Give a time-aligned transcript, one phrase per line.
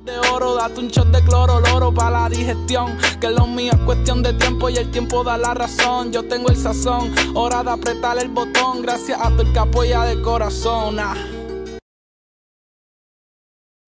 [0.00, 2.98] De oro, date un shot de cloro, loro para la digestión.
[3.20, 6.10] Que lo mío es cuestión de tiempo y el tiempo da la razón.
[6.10, 8.82] Yo tengo el sazón, hora de apretar el botón.
[8.82, 10.98] Gracias a tu que apoya de corazón.
[10.98, 11.14] Ah.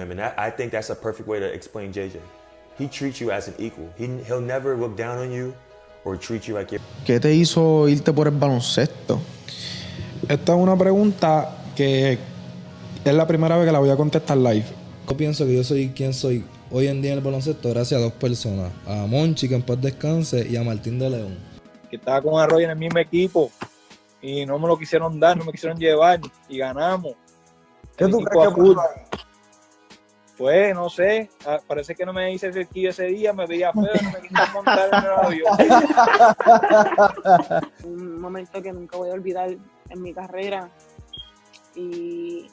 [0.00, 2.20] I mean, I, I think that's a perfect way to explain JJ.
[2.78, 3.88] He treats you as an equal.
[3.96, 5.54] He, he'll never look down on you
[6.04, 6.82] or treat you like you're.
[7.04, 9.20] ¿Qué te hizo irte por el baloncesto?
[10.28, 12.18] Esta es una pregunta que
[13.04, 14.83] es la primera vez que la voy a contestar live.
[15.08, 18.04] Yo pienso que yo soy quien soy hoy en día en el baloncesto gracias a
[18.04, 18.72] dos personas.
[18.86, 21.38] A Monchi, que en paz descanse, y a Martín de León.
[21.90, 23.50] que estaba con Arroyo en el mismo equipo
[24.22, 27.12] y no me lo quisieron dar, no me quisieron llevar y ganamos.
[27.96, 28.74] ¿Qué El tú crees que?
[30.38, 33.84] Pues no sé, ah, parece que no me hice efectivo ese día, me veía feo,
[33.84, 35.56] no me quisieron montar en el avión.
[37.84, 39.50] un momento que nunca voy a olvidar
[39.90, 40.68] en mi carrera.
[41.76, 42.46] Y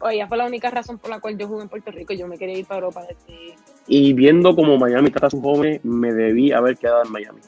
[0.00, 2.14] oye, fue la única razón por la cual yo jugué en Puerto Rico.
[2.14, 3.54] Yo me quería ir para Europa desde
[3.86, 7.40] Y viendo como Miami trata a sus jóvenes, me debí haber quedado en Miami.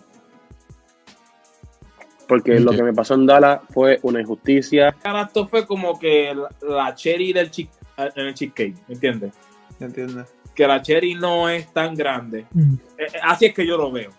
[2.26, 4.94] Porque lo que me pasó en Dallas fue una injusticia.
[5.02, 9.32] Esto fue como que la, cherry del chick, en el cheesecake, ¿me entiendes?
[9.80, 10.26] ¿Entiendes?
[10.54, 12.40] Que la cherry no es tan grande.
[12.40, 14.10] Eh, eh, así es que yo lo veo.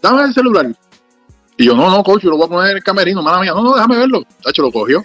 [0.00, 0.66] dame el celular.
[1.58, 3.52] Y yo, no, no, coach, yo lo voy a poner en el camerino, mala mía.
[3.52, 4.22] No, no, déjame verlo.
[4.42, 5.04] Tacho, lo cogió.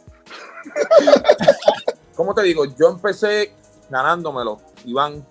[2.15, 2.65] ¿Cómo te digo?
[2.65, 3.53] Yo empecé
[3.89, 5.25] ganándomelo, Iván.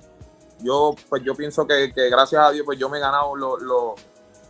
[0.63, 3.57] Yo, pues yo pienso que, que gracias a Dios, pues yo me he ganado lo-
[3.59, 3.95] lo-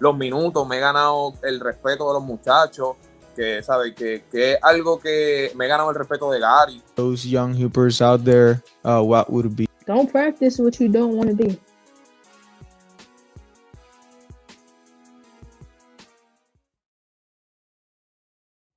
[0.01, 2.97] los minutos, me he ganado el respeto de los muchachos,
[3.37, 3.95] que, ¿sabes?
[3.95, 6.83] Que, que es algo que me he ganado el respeto de Gary.
[6.97, 11.31] Those young hoopers out there, uh, what would be Don't practice what you don't want
[11.31, 11.57] to do.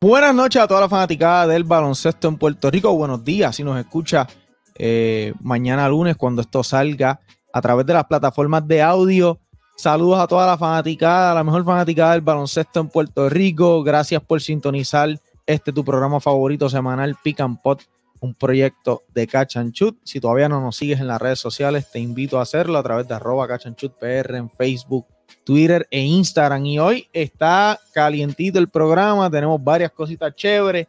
[0.00, 2.94] Buenas noches a toda la fanaticada del baloncesto en Puerto Rico.
[2.94, 4.28] Buenos días si nos escucha
[4.76, 7.18] eh, mañana lunes cuando esto salga
[7.52, 9.40] a través de las plataformas de audio.
[9.76, 13.82] Saludos a toda la fanaticada, la mejor fanaticada del baloncesto en Puerto Rico.
[13.82, 17.82] Gracias por sintonizar este tu programa favorito semanal Pick and Pot,
[18.20, 19.98] un proyecto de Catch and Shoot.
[20.04, 23.08] Si todavía no nos sigues en las redes sociales, te invito a hacerlo a través
[23.08, 25.06] de arroba Catch and Shoot PR en Facebook,
[25.44, 26.66] Twitter e Instagram.
[26.66, 30.86] Y hoy está calientito el programa, tenemos varias cositas chéveres,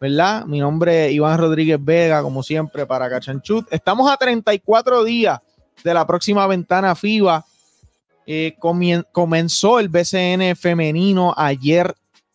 [0.00, 0.44] ¿verdad?
[0.44, 3.66] Mi nombre es Iván Rodríguez Vega, como siempre, para Cachanchut.
[3.72, 5.40] Estamos a 34 días
[5.82, 7.44] de la próxima ventana FIBA.
[8.26, 8.56] Eh,
[9.12, 11.94] comenzó el BCN femenino ayer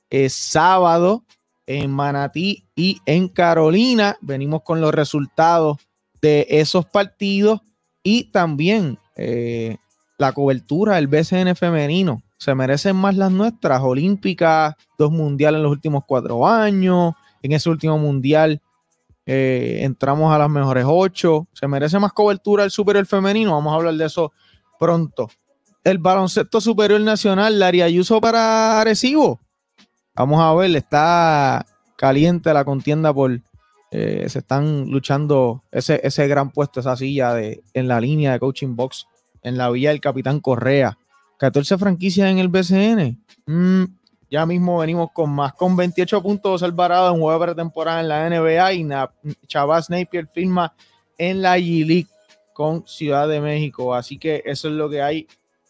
[0.09, 1.23] eh, sábado
[1.65, 4.17] en Manatí y en Carolina.
[4.21, 5.77] Venimos con los resultados
[6.21, 7.61] de esos partidos
[8.03, 9.77] y también eh,
[10.21, 12.21] la cobertura del BCN femenino.
[12.37, 17.13] Se merecen más las nuestras, olímpicas, dos mundiales en los últimos cuatro años.
[17.41, 18.61] En ese último mundial
[19.25, 21.47] eh, entramos a las mejores ocho.
[21.53, 23.53] Se merece más cobertura el superior femenino.
[23.53, 24.31] Vamos a hablar de eso
[24.79, 25.27] pronto.
[25.83, 29.39] El baloncesto superior nacional, Laria Ayuso para Arecibo.
[30.13, 31.65] Vamos a ver, está
[31.95, 33.31] caliente la contienda por.
[33.89, 38.39] eh, se están luchando ese, ese gran puesto, esa silla de, en la línea de
[38.39, 39.07] coaching box
[39.43, 40.97] en la villa del Capitán Correa.
[41.37, 43.17] 14 franquicias en el BCN.
[43.47, 43.83] Mm,
[44.29, 45.53] ya mismo venimos con más.
[45.53, 49.11] Con 28 puntos Alvarado en juego de pretemporada en la NBA y Na-
[49.47, 50.73] Chavaz Napier firma
[51.17, 52.07] en la G-League
[52.53, 53.93] con Ciudad de México.
[53.95, 55.27] Así que eso es lo que hay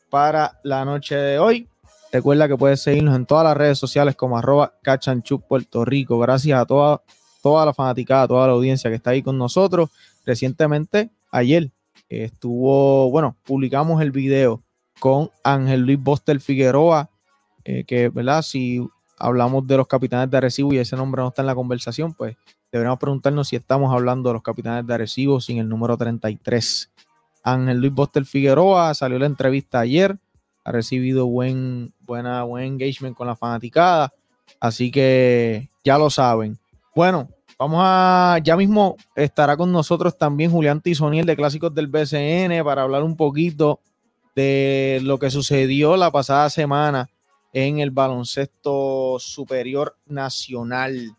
[0.10, 1.68] para la noche de hoy.
[2.12, 6.20] Recuerda que puedes seguirnos en todas las redes sociales como arroba cachanchup Puerto Rico.
[6.20, 7.02] Gracias a toda,
[7.42, 9.90] toda la fanaticada, toda la audiencia que está ahí con nosotros.
[10.26, 11.72] recientemente, ayer,
[12.12, 14.62] estuvo, bueno, publicamos el video
[15.00, 17.10] con Ángel Luis Boster Figueroa,
[17.64, 18.42] eh, que, ¿verdad?
[18.42, 18.86] Si
[19.18, 22.36] hablamos de los capitanes de Arecibo y ese nombre no está en la conversación, pues
[22.72, 26.92] deberíamos preguntarnos si estamos hablando de los capitanes de Arecibo sin el número 33.
[27.44, 30.18] Ángel Luis Boster Figueroa salió la entrevista ayer,
[30.64, 34.14] ha recibido buen, buena, buen engagement con la fanaticada,
[34.60, 36.60] así que ya lo saben.
[36.94, 37.30] Bueno,
[37.62, 42.82] vamos a, ya mismo estará con nosotros también Julián Tizoniel de Clásicos del BCN para
[42.82, 43.82] hablar un poquito
[44.36, 47.08] de lo que sucedió la pasada semana
[47.54, 51.16] en el baloncesto superior nacional.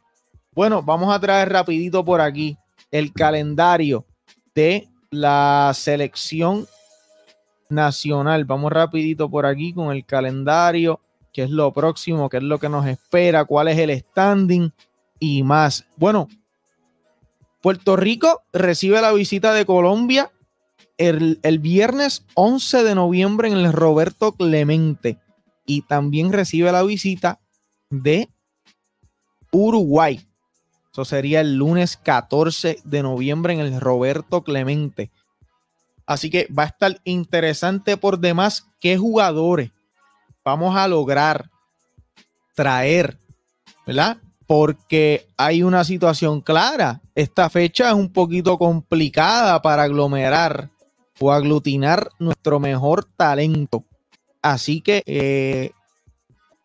[0.50, 2.58] Bueno, vamos a traer rapidito por aquí
[2.90, 4.04] el calendario
[4.52, 6.66] de la selección
[7.68, 8.44] nacional.
[8.46, 10.98] Vamos rapidito por aquí con el calendario,
[11.32, 14.72] qué es lo próximo, qué es lo que nos espera, cuál es el standing
[15.22, 15.84] y más.
[15.96, 16.28] Bueno,
[17.60, 20.32] Puerto Rico recibe la visita de Colombia
[20.98, 25.20] el, el, viernes 11 de noviembre en el Roberto Clemente
[25.64, 27.38] y también recibe la visita
[27.88, 28.30] de
[29.52, 30.26] Uruguay.
[30.90, 35.12] Eso sería el lunes 14 de noviembre en el Roberto Clemente.
[36.04, 39.70] Así que va a estar interesante por demás qué jugadores
[40.44, 41.48] vamos a lograr
[42.54, 43.20] traer,
[43.86, 44.18] ¿verdad?
[44.46, 47.00] Porque hay una situación clara.
[47.14, 50.70] Esta fecha es un poquito complicada para aglomerar
[51.20, 53.84] o aglutinar nuestro mejor talento.
[54.40, 55.70] Así que eh,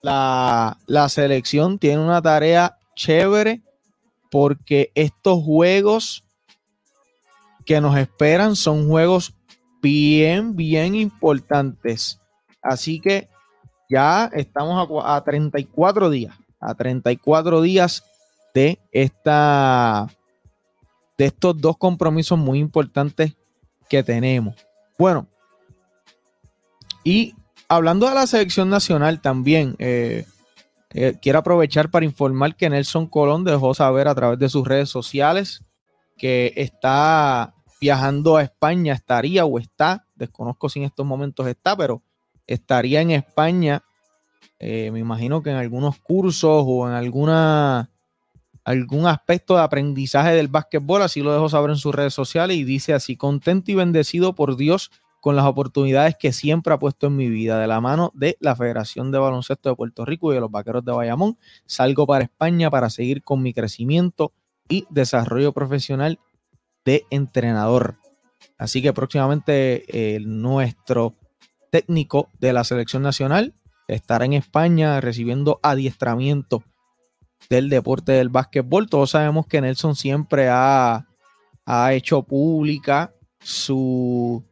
[0.02, 3.62] la, la selección tiene una tarea chévere
[4.32, 6.24] porque estos juegos
[7.66, 9.34] que nos esperan son juegos
[9.82, 12.20] bien, bien importantes.
[12.62, 13.30] Así que
[13.90, 18.04] ya estamos a, a 34 días, a 34 días
[18.54, 20.08] de esta
[21.18, 23.36] de estos dos compromisos muy importantes
[23.90, 24.56] que tenemos.
[24.98, 25.28] Bueno,
[27.04, 27.36] y
[27.68, 30.26] hablando de la selección nacional también, eh,
[30.92, 34.90] eh, quiero aprovechar para informar que Nelson Colón dejó saber a través de sus redes
[34.90, 35.64] sociales
[36.18, 42.02] que está viajando a España, estaría o está, desconozco si en estos momentos está, pero
[42.48, 43.84] estaría en España,
[44.60, 47.90] eh, me imagino que en algunos cursos o en alguna
[48.64, 52.66] algún aspecto de aprendizaje del básquetbol, así lo dejó saber en sus redes sociales y
[52.66, 57.16] dice así, contento y bendecido por Dios con las oportunidades que siempre ha puesto en
[57.16, 57.60] mi vida.
[57.60, 60.84] De la mano de la Federación de Baloncesto de Puerto Rico y de los Vaqueros
[60.84, 64.34] de Bayamón, salgo para España para seguir con mi crecimiento
[64.68, 66.20] y desarrollo profesional
[66.84, 67.96] de entrenador.
[68.58, 71.16] Así que próximamente eh, nuestro
[71.72, 73.54] técnico de la selección nacional
[73.88, 76.64] estará en España recibiendo adiestramiento
[77.50, 78.90] del deporte del básquetbol.
[78.90, 81.08] Todos sabemos que Nelson siempre ha,
[81.66, 84.44] ha hecho pública su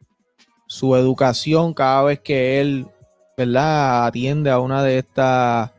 [0.67, 2.87] su educación cada vez que él,
[3.37, 4.07] ¿verdad?
[4.07, 5.71] Atiende a una de estas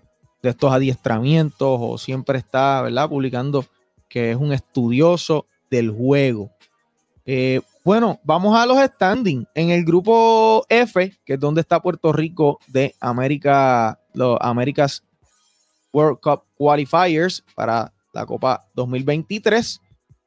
[0.43, 3.08] de estos adiestramientos o siempre está, ¿verdad?
[3.08, 3.64] Publicando
[4.08, 6.50] que es un estudioso del juego.
[7.25, 9.47] Eh, bueno, vamos a los standings.
[9.55, 15.05] En el grupo F, que es donde está Puerto Rico de América, los Américas
[15.93, 19.81] World Cup Qualifiers para la Copa 2023.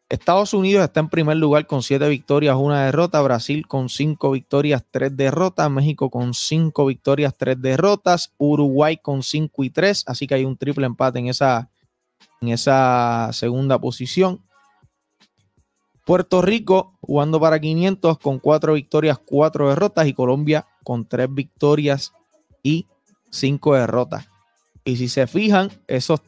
[0.08, 3.22] Estados Unidos está en primer lugar con siete victorias, una derrota.
[3.22, 5.70] Brasil con cinco victorias, tres derrotas.
[5.70, 8.32] México con cinco victorias, tres derrotas.
[8.38, 10.06] Uruguay con cinco y tres.
[10.08, 11.70] Así que hay un triple empate en esa,
[12.40, 14.46] en esa segunda posición.
[16.10, 20.08] Puerto Rico jugando para 500 con cuatro victorias, cuatro derrotas.
[20.08, 22.14] Y Colombia con tres victorias
[22.64, 22.88] y
[23.30, 24.28] cinco derrotas.
[24.84, 26.24] Y si se fijan, esos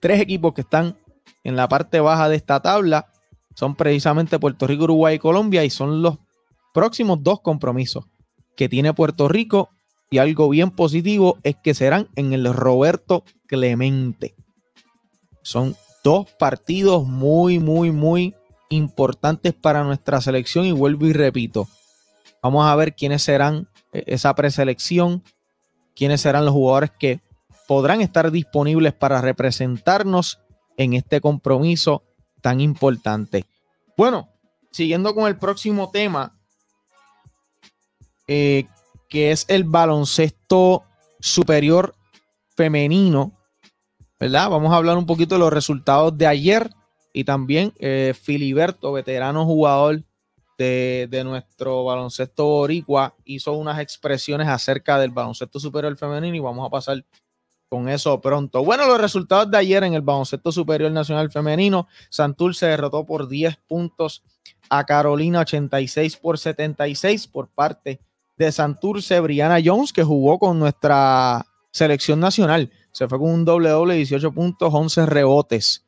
[0.00, 0.98] tres equipos que están
[1.44, 3.06] en la parte baja de esta tabla
[3.54, 6.18] son precisamente Puerto Rico, Uruguay y Colombia y son los
[6.74, 8.06] próximos dos compromisos
[8.56, 9.70] que tiene Puerto Rico
[10.10, 14.34] y algo bien positivo es que serán en el Roberto Clemente.
[15.42, 18.34] Son dos partidos muy, muy, muy
[18.68, 21.68] importantes para nuestra selección y vuelvo y repito,
[22.42, 25.22] vamos a ver quiénes serán eh, esa preselección,
[25.94, 27.20] quiénes serán los jugadores que
[27.66, 30.40] podrán estar disponibles para representarnos
[30.76, 32.02] en este compromiso
[32.40, 33.44] tan importante.
[33.96, 34.28] Bueno,
[34.70, 36.38] siguiendo con el próximo tema,
[38.28, 38.66] eh,
[39.08, 40.84] que es el baloncesto
[41.20, 41.94] superior
[42.56, 43.32] femenino,
[44.18, 44.50] ¿verdad?
[44.50, 46.70] Vamos a hablar un poquito de los resultados de ayer
[47.16, 50.02] y también eh, Filiberto, veterano jugador
[50.58, 56.66] de, de, nuestro baloncesto boricua, hizo unas expresiones acerca del baloncesto superior femenino y vamos
[56.66, 57.02] a pasar
[57.70, 58.62] con eso pronto.
[58.62, 63.56] Bueno, los resultados de ayer en el baloncesto superior nacional femenino, Santurce derrotó por 10
[63.66, 64.22] puntos
[64.68, 67.98] a Carolina 86 por 76 por parte
[68.36, 72.70] de Santurce, Brianna Jones, que jugó con nuestra selección nacional.
[72.92, 75.85] Se fue con un doble doble, 18 puntos, 11 rebotes.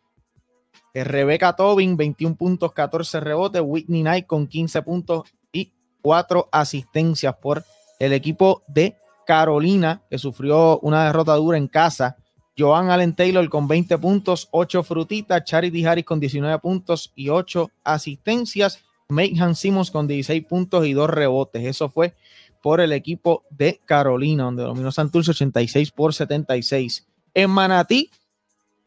[0.98, 3.62] Eh, Rebeca Tobin, 21 puntos, 14 rebotes.
[3.64, 5.70] Whitney Knight con 15 puntos y
[6.02, 7.64] 4 asistencias por
[8.00, 12.16] el equipo de Carolina, que sufrió una derrota dura en casa.
[12.58, 15.44] Joan Allen Taylor con 20 puntos, 8 frutitas.
[15.44, 18.80] Charity Harris con 19 puntos y 8 asistencias.
[19.08, 21.64] Megan Simmons con 16 puntos y 2 rebotes.
[21.64, 22.14] Eso fue
[22.60, 27.06] por el equipo de Carolina, donde dominó Santurce 86 por 76.
[27.34, 28.10] En Manatí,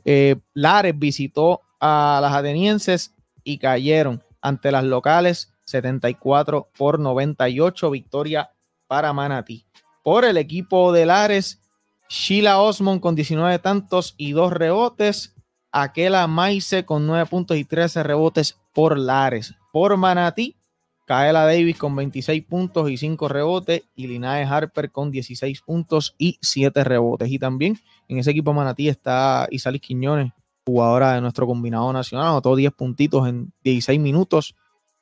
[0.04, 7.92] eh, Lares visitó a las atenienses y cayeron ante las locales 74 por 98.
[7.92, 8.52] Victoria
[8.88, 9.66] para Manatí.
[10.04, 11.62] Por el equipo de Lares,
[12.10, 15.36] Sheila Osmond con 19 tantos y 2 rebotes.
[15.72, 19.56] Aquela Maize con 9 puntos y 13 rebotes por Lares.
[19.72, 20.58] Por Manatí,
[21.06, 23.84] Kaela Davis con 26 puntos y 5 rebotes.
[23.96, 27.30] Y Linae Harper con 16 puntos y 7 rebotes.
[27.30, 27.78] Y también
[28.10, 30.34] en ese equipo Manatí está Isalis Quiñones,
[30.66, 32.28] jugadora de nuestro combinado nacional.
[32.28, 34.56] Anotó 10 puntitos en 16 minutos.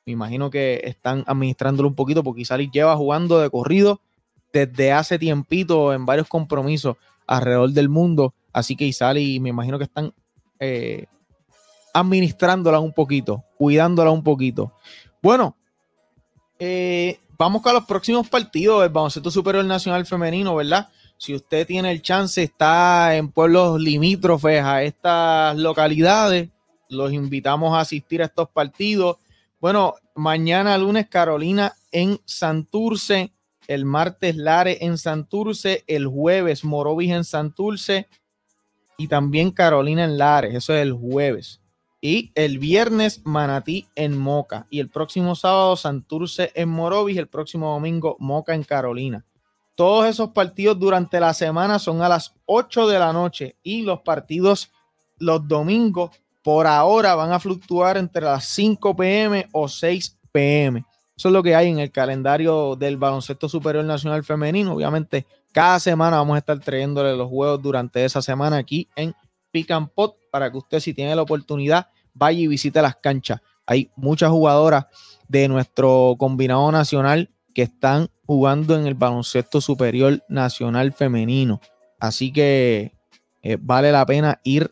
[0.06, 4.00] Me imagino que están administrándolo un poquito porque Isalis lleva jugando de corrido
[4.52, 8.34] desde hace tiempito en varios compromisos alrededor del mundo.
[8.52, 10.12] Así que Isalis me imagino que están
[10.58, 11.06] eh,
[11.94, 14.72] administrándola un poquito, cuidándola un poquito.
[15.22, 15.56] Bueno,
[16.58, 20.88] eh, vamos con los próximos partidos del baloncesto superior nacional femenino, ¿verdad?
[21.20, 26.48] Si usted tiene el chance, está en pueblos limítrofes a estas localidades,
[26.88, 29.18] los invitamos a asistir a estos partidos.
[29.60, 33.34] Bueno, mañana lunes Carolina en Santurce,
[33.68, 38.08] el martes Lare en Santurce, el jueves Morovis en Santurce
[38.96, 41.60] y también Carolina en Lares, eso es el jueves.
[42.00, 47.74] Y el viernes Manatí en Moca y el próximo sábado Santurce en Morovis, el próximo
[47.74, 49.26] domingo Moca en Carolina.
[49.80, 54.02] Todos esos partidos durante la semana son a las 8 de la noche y los
[54.02, 54.70] partidos
[55.16, 56.10] los domingos
[56.42, 60.84] por ahora van a fluctuar entre las 5 pm o 6 pm.
[61.16, 64.74] Eso es lo que hay en el calendario del baloncesto superior nacional femenino.
[64.74, 69.14] Obviamente, cada semana vamos a estar trayéndole los juegos durante esa semana aquí en
[69.50, 73.40] Pick and Pot para que usted, si tiene la oportunidad, vaya y visite las canchas.
[73.64, 74.84] Hay muchas jugadoras
[75.26, 81.60] de nuestro combinado nacional que están jugando en el baloncesto superior nacional femenino.
[81.98, 82.92] Así que
[83.42, 84.70] eh, vale la pena ir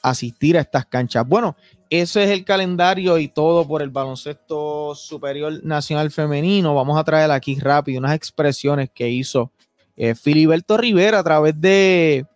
[0.00, 1.26] a asistir a estas canchas.
[1.26, 1.56] Bueno,
[1.90, 6.72] ese es el calendario y todo por el baloncesto superior nacional femenino.
[6.72, 9.50] Vamos a traer aquí rápido unas expresiones que hizo
[9.96, 12.26] eh, Filiberto Rivera a través de,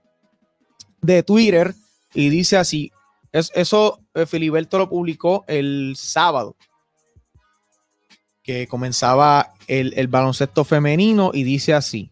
[1.02, 1.72] de Twitter
[2.14, 2.90] y dice así,
[3.30, 6.56] es, eso eh, Filiberto lo publicó el sábado,
[8.42, 12.10] que comenzaba el, baloncesto femenino y dice así,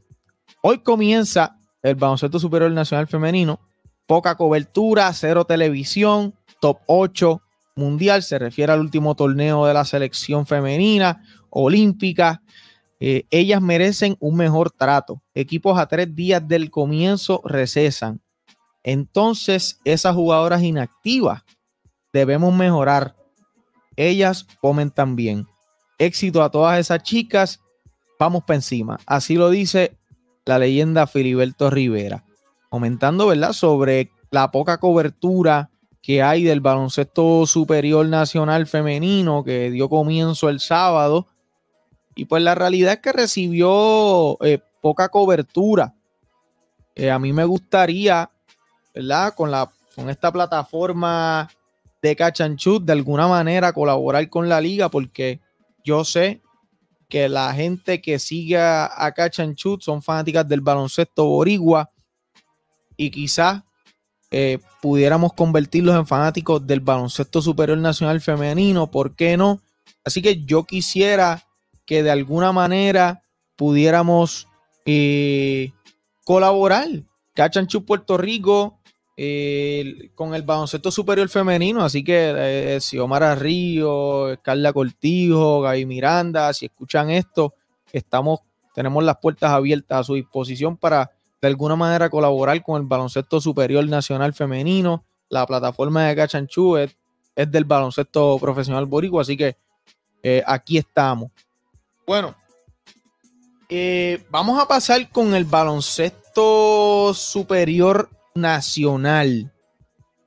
[0.63, 3.61] hoy comienza el baloncesto superior nacional femenino,
[4.07, 7.43] poca cobertura, cero televisión, top 8
[7.77, 12.43] mundial, se refiere al último torneo de la selección femenina olímpica.
[13.01, 15.23] Eh, ellas merecen un mejor trato.
[15.35, 18.21] Equipos a tres días del comienzo recesan.
[18.83, 21.43] Entonces, esas jugadoras inactivas
[22.13, 23.17] debemos mejorar.
[23.97, 25.47] Ellas comen también.
[26.01, 27.61] Éxito a todas esas chicas.
[28.19, 28.99] Vamos para encima.
[29.05, 29.99] Así lo dice
[30.47, 32.25] la leyenda Filiberto Rivera.
[32.71, 33.53] Comentando, ¿verdad?
[33.53, 35.69] Sobre la poca cobertura
[36.01, 41.27] que hay del baloncesto superior nacional femenino que dio comienzo el sábado.
[42.15, 45.95] Y pues la realidad es que recibió eh, poca cobertura.
[46.95, 48.31] Eh, a mí me gustaría,
[48.95, 49.35] ¿verdad?
[49.35, 51.51] Con, la, con esta plataforma
[52.01, 55.41] de Cachanchut, de alguna manera colaborar con la liga, porque
[55.85, 56.43] yo sé
[57.09, 61.91] que la gente que sigue a Cachanchut son fanáticas del baloncesto boricua
[62.97, 63.63] y quizás
[64.33, 69.61] eh, pudiéramos convertirlos en fanáticos del baloncesto superior nacional femenino, ¿por qué no?
[70.05, 71.43] Así que yo quisiera
[71.85, 73.25] que de alguna manera
[73.57, 74.47] pudiéramos
[74.87, 75.73] eh,
[76.25, 76.87] colaborar.
[77.35, 78.80] Cachanchu Puerto Rico
[79.17, 81.85] eh, con el baloncesto superior femenino.
[81.85, 87.55] Así que si Omar Río, Carla Cortijo, Gaby Miranda, si escuchan esto,
[87.93, 88.41] estamos,
[88.75, 93.41] tenemos las puertas abiertas a su disposición para de alguna manera colaborar con el baloncesto
[93.41, 95.05] superior nacional femenino.
[95.29, 96.97] La plataforma de Cachanchú es,
[97.35, 99.57] del baloncesto profesional boricua, así que
[100.23, 101.31] eh, aquí estamos.
[102.07, 102.35] Bueno,
[103.69, 109.53] eh, vamos a pasar con el baloncesto superior nacional,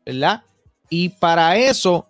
[0.05, 0.43] ¿verdad?
[0.89, 2.07] Y para eso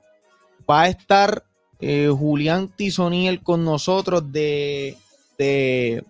[0.70, 1.44] va a estar
[1.80, 4.98] eh, Julián Tizoniel con nosotros de,
[5.38, 6.04] de,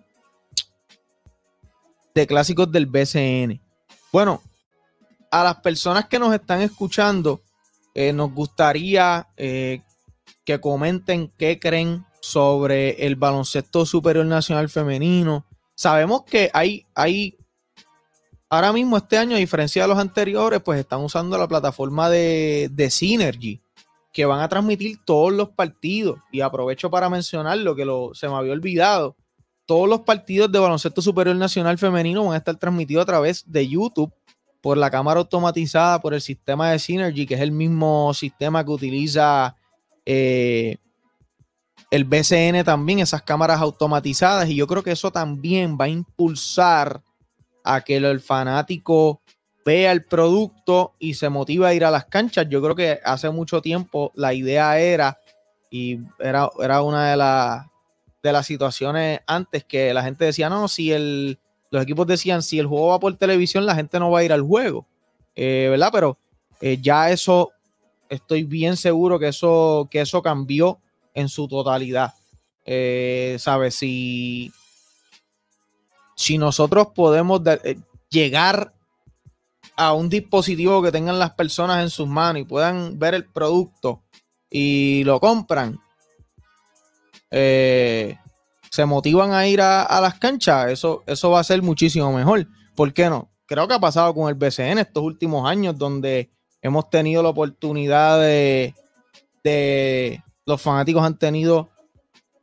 [2.14, 3.60] de clásicos del BCN.
[4.12, 4.42] Bueno,
[5.30, 7.42] a las personas que nos están escuchando,
[7.94, 9.82] eh, nos gustaría eh,
[10.44, 15.44] que comenten qué creen sobre el baloncesto superior nacional femenino.
[15.74, 17.36] Sabemos que hay, hay
[18.54, 22.68] ahora mismo este año, a diferencia de los anteriores, pues están usando la plataforma de,
[22.72, 23.60] de Synergy,
[24.12, 26.18] que van a transmitir todos los partidos.
[26.32, 27.84] Y aprovecho para mencionar lo que
[28.14, 29.16] se me había olvidado.
[29.66, 33.66] Todos los partidos de baloncesto superior nacional femenino van a estar transmitidos a través de
[33.66, 34.12] YouTube
[34.60, 38.70] por la cámara automatizada por el sistema de Synergy, que es el mismo sistema que
[38.70, 39.56] utiliza
[40.06, 40.78] eh,
[41.90, 44.48] el BCN también, esas cámaras automatizadas.
[44.48, 47.02] Y yo creo que eso también va a impulsar
[47.64, 49.20] a que el fanático
[49.64, 52.46] vea el producto y se motiva a ir a las canchas.
[52.48, 55.18] Yo creo que hace mucho tiempo la idea era,
[55.70, 57.66] y era, era una de, las
[58.22, 61.38] de las situaciones antes que la gente decía, no, si el,
[61.70, 64.32] los equipos decían, si el juego va por televisión, la gente no va a ir
[64.32, 64.86] al juego,
[65.34, 65.90] eh, ¿verdad?
[65.92, 66.18] Pero
[66.60, 67.50] eh, ya eso,
[68.08, 70.78] estoy bien seguro que eso, que eso cambió
[71.14, 72.14] en su totalidad.
[72.64, 73.74] Eh, ¿Sabes?
[73.74, 74.52] Si,
[76.14, 77.78] si nosotros podemos de,
[78.10, 78.74] llegar
[79.76, 84.02] a un dispositivo que tengan las personas en sus manos y puedan ver el producto
[84.48, 85.80] y lo compran,
[87.30, 88.16] eh,
[88.70, 92.46] se motivan a ir a, a, las canchas, eso, eso va a ser muchísimo mejor.
[92.76, 93.30] ¿Por qué no?
[93.46, 96.30] Creo que ha pasado con el BCN estos últimos años donde
[96.62, 98.74] hemos tenido la oportunidad de,
[99.42, 101.70] de los fanáticos han tenido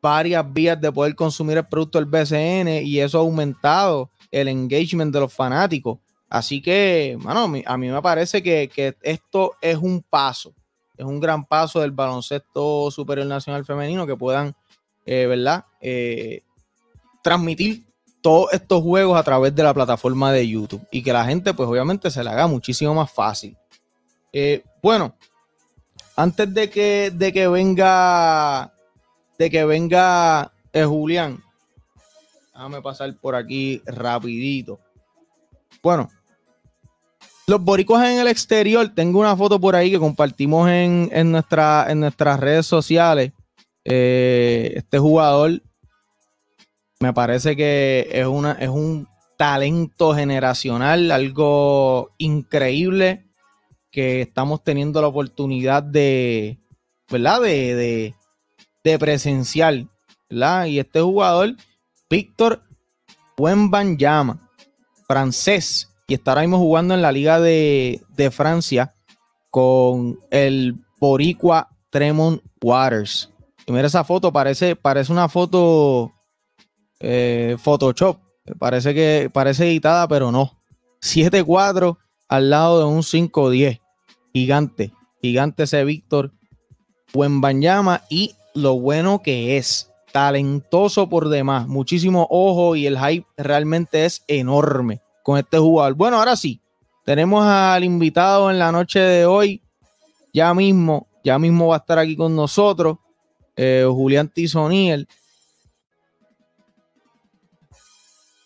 [0.02, 5.14] varias vías de poder consumir el producto del BCN y eso ha aumentado el engagement
[5.14, 6.00] de los fanáticos.
[6.30, 10.54] Así que, mano, a mí me parece que, que esto es un paso,
[10.98, 14.56] es un gran paso del baloncesto superior nacional femenino que puedan
[15.06, 15.66] eh, ¿verdad?
[15.80, 16.44] Eh,
[17.24, 17.84] transmitir
[18.22, 21.68] todos estos juegos a través de la plataforma de YouTube y que la gente, pues
[21.68, 23.58] obviamente, se le haga muchísimo más fácil.
[24.32, 25.16] Eh, bueno,
[26.16, 28.74] antes de que, de que venga,
[29.42, 31.44] de que venga Julián,
[32.54, 34.80] déjame pasar por aquí rapidito.
[35.82, 36.10] Bueno,
[37.48, 41.88] los boricuas en el exterior, tengo una foto por ahí que compartimos en, en, nuestra,
[41.90, 43.32] en nuestras redes sociales
[43.84, 45.64] eh, este jugador
[47.00, 53.26] me parece que es, una, es un talento generacional, algo increíble
[53.90, 56.60] que estamos teniendo la oportunidad de,
[57.10, 57.42] ¿verdad?
[57.42, 58.14] De,
[58.84, 59.86] de presenciar,
[60.30, 60.66] ¿verdad?
[60.66, 61.56] Y este jugador,
[62.10, 62.64] Víctor
[63.38, 64.50] Wembanyama,
[65.08, 68.94] francés, y está mismo jugando en la Liga de, de Francia
[69.50, 73.30] con el Boricua Tremont Waters.
[73.66, 76.12] Y mira esa foto, parece, parece una foto
[77.02, 78.18] eh, Photoshop.
[78.60, 80.58] Parece que parece editada, pero no.
[81.02, 83.82] 7-4 al lado de un 5-10.
[84.34, 84.94] Gigante.
[85.22, 86.32] Gigante ese Víctor
[87.14, 88.04] Buenbanyama.
[88.10, 89.88] Y lo bueno que es.
[90.12, 91.68] Talentoso por demás.
[91.68, 95.96] Muchísimo ojo y el hype realmente es enorme con este jugador.
[95.96, 96.62] Bueno, ahora sí.
[97.06, 99.62] Tenemos al invitado en la noche de hoy.
[100.34, 102.98] Ya mismo, ya mismo va a estar aquí con nosotros
[103.56, 105.08] eh, Julián Tizoniel.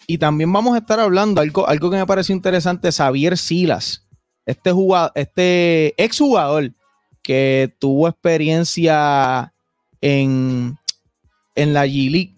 [0.08, 4.06] Y también vamos a estar hablando algo, algo que me parece interesante, Xavier Silas,
[4.46, 6.74] este jugador, este exjugador
[7.24, 9.55] que tuvo experiencia
[10.06, 10.78] en,
[11.56, 12.36] en la G-League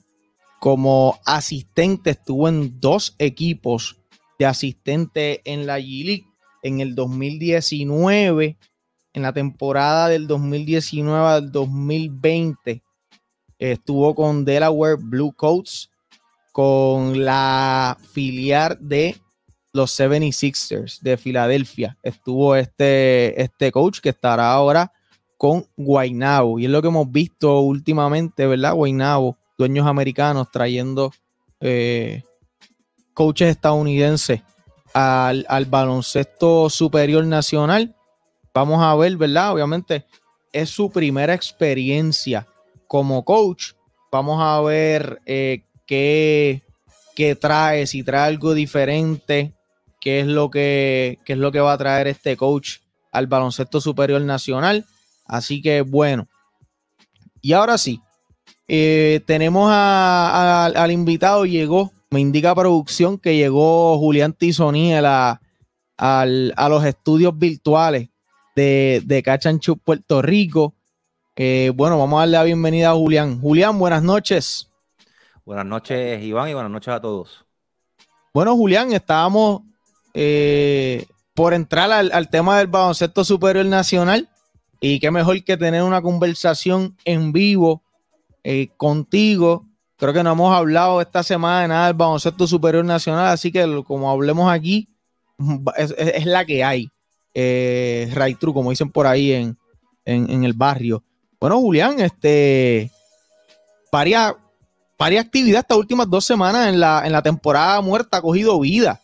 [0.60, 3.98] como asistente, estuvo en dos equipos
[4.40, 6.26] de asistente en la G-League
[6.64, 8.58] en el 2019
[9.14, 12.84] en la temporada del 2019 al 2020
[13.60, 15.90] estuvo con Delaware Blue Coats,
[16.52, 19.16] con la filial de
[19.74, 21.98] los 76ers de Filadelfia.
[22.02, 24.92] Estuvo este, este coach que estará ahora
[25.38, 26.60] con Guaynabo.
[26.60, 28.74] Y es lo que hemos visto últimamente, ¿verdad?
[28.74, 31.12] Guaynabo, dueños americanos trayendo
[31.60, 32.24] eh,
[33.14, 34.42] coaches estadounidenses
[34.94, 37.94] al, al baloncesto superior nacional
[38.58, 39.54] Vamos a ver, ¿verdad?
[39.54, 40.08] Obviamente
[40.52, 42.48] es su primera experiencia
[42.88, 43.74] como coach.
[44.12, 46.64] Vamos a ver eh, qué,
[47.16, 49.54] qué, trae, si trae algo diferente,
[50.02, 52.78] qué es, lo que, qué es lo que va a traer este coach
[53.12, 54.86] al baloncesto superior nacional.
[55.28, 56.28] Así que bueno.
[57.42, 58.02] Y ahora sí,
[58.68, 65.42] eh, tenemos a, a, al invitado, llegó me indica producción que llegó Julián Tizoniel a,
[65.98, 68.10] al- a los estudios virtuales
[68.56, 70.74] de, de Cachanchu Puerto Rico.
[71.36, 73.42] Eh, bueno, vamos a darle la bienvenida a Julián.
[73.42, 74.70] Julián, buenas noches.
[75.46, 77.46] Buenas noches, Iván, y buenas noches a todos.
[78.34, 79.62] Bueno, Julián, estábamos
[80.14, 84.30] eh, por entrar al, al tema del baloncesto superior nacional
[84.80, 87.82] y qué mejor que tener una conversación en vivo
[88.44, 89.66] eh, contigo.
[89.98, 93.84] Creo que no hemos hablado esta semana de nada del baloncesto superior nacional, así que
[93.86, 94.88] como hablemos aquí,
[95.78, 96.90] es, la que hay.
[97.34, 99.58] Eh, right true, como dicen por ahí en,
[100.06, 101.04] en- en el barrio.
[101.40, 102.92] Bueno, Julián, este
[103.92, 104.34] varias,
[104.98, 109.02] varias actividades estas últimas dos semanas en la, en la temporada muerta ha cogido vida.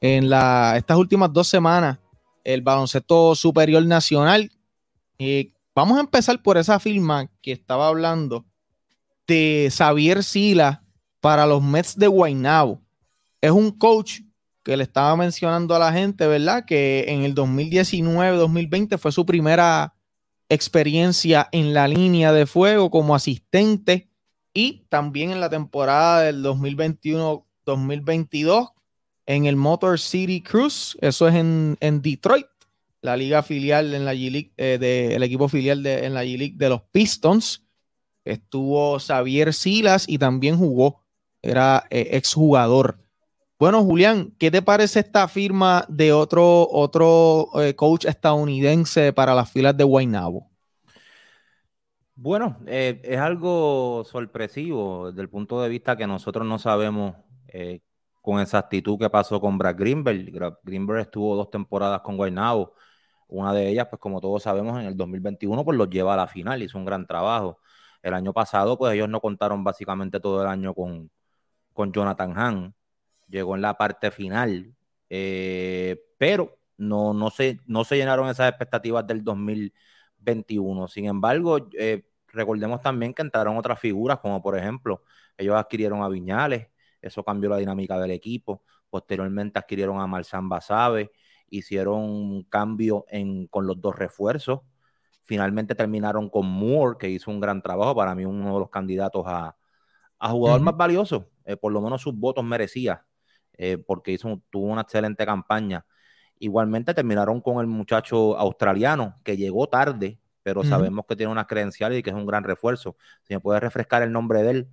[0.00, 1.98] En la, estas últimas dos semanas,
[2.44, 4.50] el baloncesto superior nacional.
[5.18, 8.46] Eh, vamos a empezar por esa firma que estaba hablando
[9.26, 10.84] de Xavier Sila
[11.20, 12.80] para los Mets de Guaynabo.
[13.40, 14.20] Es un coach
[14.62, 16.64] que le estaba mencionando a la gente, ¿verdad?
[16.64, 19.94] Que en el 2019-2020 fue su primera
[20.48, 24.08] experiencia en la línea de fuego como asistente
[24.54, 28.72] y también en la temporada del 2021-2022
[29.26, 32.46] en el Motor City Cruise, eso es en, en Detroit,
[33.00, 36.56] la liga filial en la G-League, eh, de- el equipo filial de, en la G-League
[36.56, 37.64] de los Pistons.
[38.24, 41.04] Estuvo Xavier Silas y también jugó,
[41.42, 43.00] era eh, exjugador.
[43.58, 49.50] Bueno, Julián, ¿qué te parece esta firma de otro, otro eh, coach estadounidense para las
[49.50, 50.50] filas de Guaynabo?
[52.14, 57.14] Bueno, eh, es algo sorpresivo desde el punto de vista que nosotros no sabemos
[57.46, 57.80] eh,
[58.20, 60.58] con exactitud qué pasó con Brad Greenberg.
[60.64, 62.74] Greenberg estuvo dos temporadas con Guaynabo.
[63.28, 66.26] Una de ellas, pues como todos sabemos, en el 2021, pues los lleva a la
[66.26, 67.60] final, hizo un gran trabajo.
[68.02, 71.10] El año pasado, pues ellos no contaron básicamente todo el año con,
[71.72, 72.74] con Jonathan Hahn.
[73.28, 74.74] Llegó en la parte final,
[75.10, 80.88] eh, pero no, no, se, no se llenaron esas expectativas del 2021.
[80.88, 85.02] Sin embargo, eh, recordemos también que entraron otras figuras, como por ejemplo,
[85.36, 86.68] ellos adquirieron a Viñales,
[87.02, 88.64] eso cambió la dinámica del equipo.
[88.90, 91.10] Posteriormente adquirieron a Marzán Basabe,
[91.50, 94.60] hicieron un cambio en, con los dos refuerzos.
[95.22, 99.24] Finalmente terminaron con Moore, que hizo un gran trabajo, para mí uno de los candidatos
[99.26, 99.56] a,
[100.18, 103.04] a jugador más valioso, eh, por lo menos sus votos merecía,
[103.56, 105.84] eh, porque hizo, tuvo una excelente campaña.
[106.38, 111.98] Igualmente terminaron con el muchacho australiano, que llegó tarde, pero sabemos que tiene unas credenciales
[111.98, 112.96] y que es un gran refuerzo.
[113.24, 114.68] Si me puedes refrescar el nombre de él.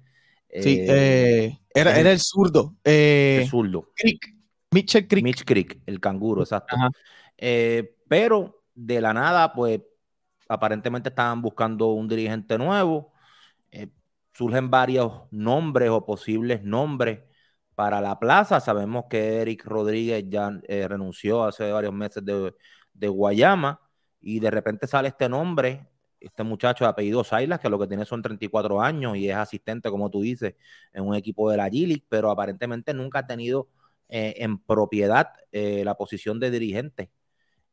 [0.61, 2.75] Sí, eh, era, era el zurdo.
[2.83, 3.89] el zurdo.
[3.95, 4.34] Crick,
[4.75, 5.23] Mitchell Crick.
[5.23, 6.75] Mitch Creek, el canguro, exacto.
[7.37, 9.79] Eh, pero de la nada, pues
[10.49, 13.13] aparentemente estaban buscando un dirigente nuevo.
[13.71, 13.87] Eh,
[14.33, 17.21] surgen varios nombres o posibles nombres
[17.73, 18.59] para la plaza.
[18.59, 22.53] Sabemos que Eric Rodríguez ya eh, renunció hace varios meses de,
[22.93, 23.79] de Guayama
[24.19, 25.87] y de repente sale este nombre,
[26.19, 29.89] este muchacho de apellido Sailas, que lo que tiene son 34 años y es asistente,
[29.89, 30.55] como tú dices,
[30.91, 33.69] en un equipo de la G-League, pero aparentemente nunca ha tenido
[34.09, 37.11] eh, en propiedad eh, la posición de dirigente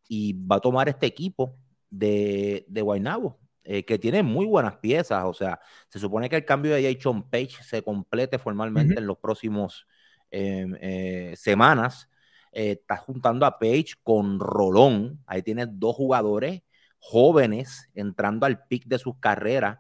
[0.09, 1.57] y va a tomar este equipo
[1.91, 5.25] de, de Guaynabo, eh, que tiene muy buenas piezas.
[5.25, 9.19] O sea, se supone que el cambio de Jason Page se complete formalmente en los
[9.19, 9.87] próximos
[10.31, 12.09] eh, semanas.
[12.51, 15.23] Está juntando a Page con Rolón.
[15.27, 16.63] Ahí tienes dos jugadores
[16.99, 19.79] jóvenes entrando al pic de sus carreras,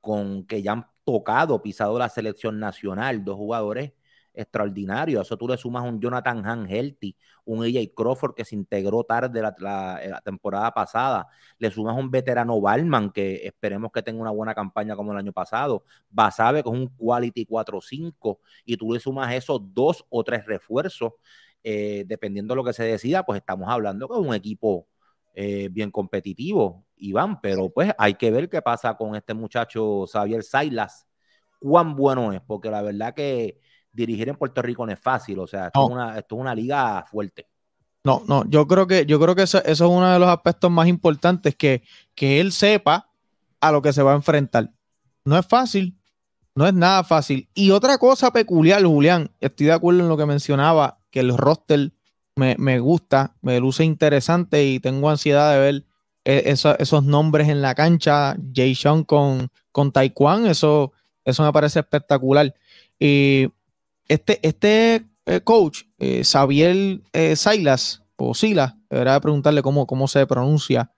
[0.00, 3.92] con que ya han tocado, pisado la selección nacional, dos jugadores
[4.36, 5.18] extraordinarios.
[5.20, 9.02] A eso tú le sumas un Jonathan Han Healthy, un AJ Crawford que se integró
[9.04, 11.26] tarde la, la- la temporada pasada.
[11.58, 15.32] Le sumas un veterano Balman que esperemos que tenga una buena campaña como el año
[15.32, 15.84] pasado.
[16.10, 21.14] Basabe con un quality 4-5 y tú le sumas esos dos o tres refuerzos,
[21.62, 24.86] eh, dependiendo de lo que se decida, pues estamos hablando de un equipo
[25.34, 30.42] eh, bien competitivo, Iván, pero pues hay que ver qué pasa con este muchacho Xavier
[30.42, 31.06] Sailas,
[31.58, 33.60] cuán bueno es, porque la verdad que
[33.96, 35.86] dirigir en Puerto Rico no es fácil, o sea, esto, No.
[35.86, 37.46] es, una, esto es una liga fuerte.
[38.04, 40.70] No, no, yo creo que, yo creo que eso, eso es uno de los aspectos
[40.70, 41.82] más importantes, que,
[42.14, 43.10] que él sepa
[43.60, 44.70] a lo que se va a enfrentar.
[45.24, 45.98] No es fácil,
[46.54, 47.48] no es nada fácil.
[47.54, 51.92] Y otra cosa peculiar, Julián, estoy de acuerdo en lo que mencionaba, que el roster
[52.36, 55.86] me, me gusta, me luce interesante y tengo ansiedad de ver
[56.24, 58.36] eh, eso- esos nombres en la cancha.
[58.54, 60.92] Jay Sean con, con Taekwondo, eso,
[61.24, 62.54] eso me parece espectacular.
[63.00, 63.48] Y
[64.08, 70.26] este, este eh, coach, eh, Xavier eh, Silas, o Silas, debería preguntarle cómo, cómo se
[70.26, 70.90] pronuncia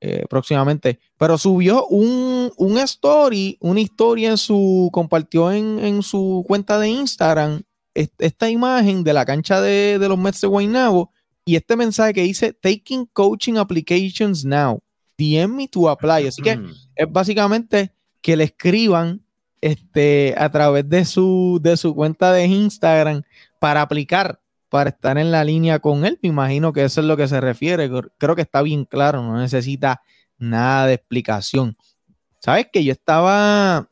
[0.00, 6.44] eh, próximamente, pero subió un, un story, una historia en su, compartió en, en su
[6.46, 7.62] cuenta de Instagram
[7.94, 11.10] est- esta imagen de la cancha de, de los Mets de Guaynabo
[11.44, 14.80] y este mensaje que dice Taking Coaching Applications Now.
[15.18, 16.26] DM me to apply.
[16.26, 16.50] Así que
[16.94, 19.24] es básicamente que le escriban
[19.60, 23.22] este, a través de su, de su cuenta de Instagram
[23.58, 26.18] para aplicar, para estar en la línea con él.
[26.22, 27.90] Me imagino que eso es lo que se refiere.
[28.18, 30.02] Creo que está bien claro, no necesita
[30.38, 31.76] nada de explicación.
[32.40, 33.88] ¿Sabes que yo estaba,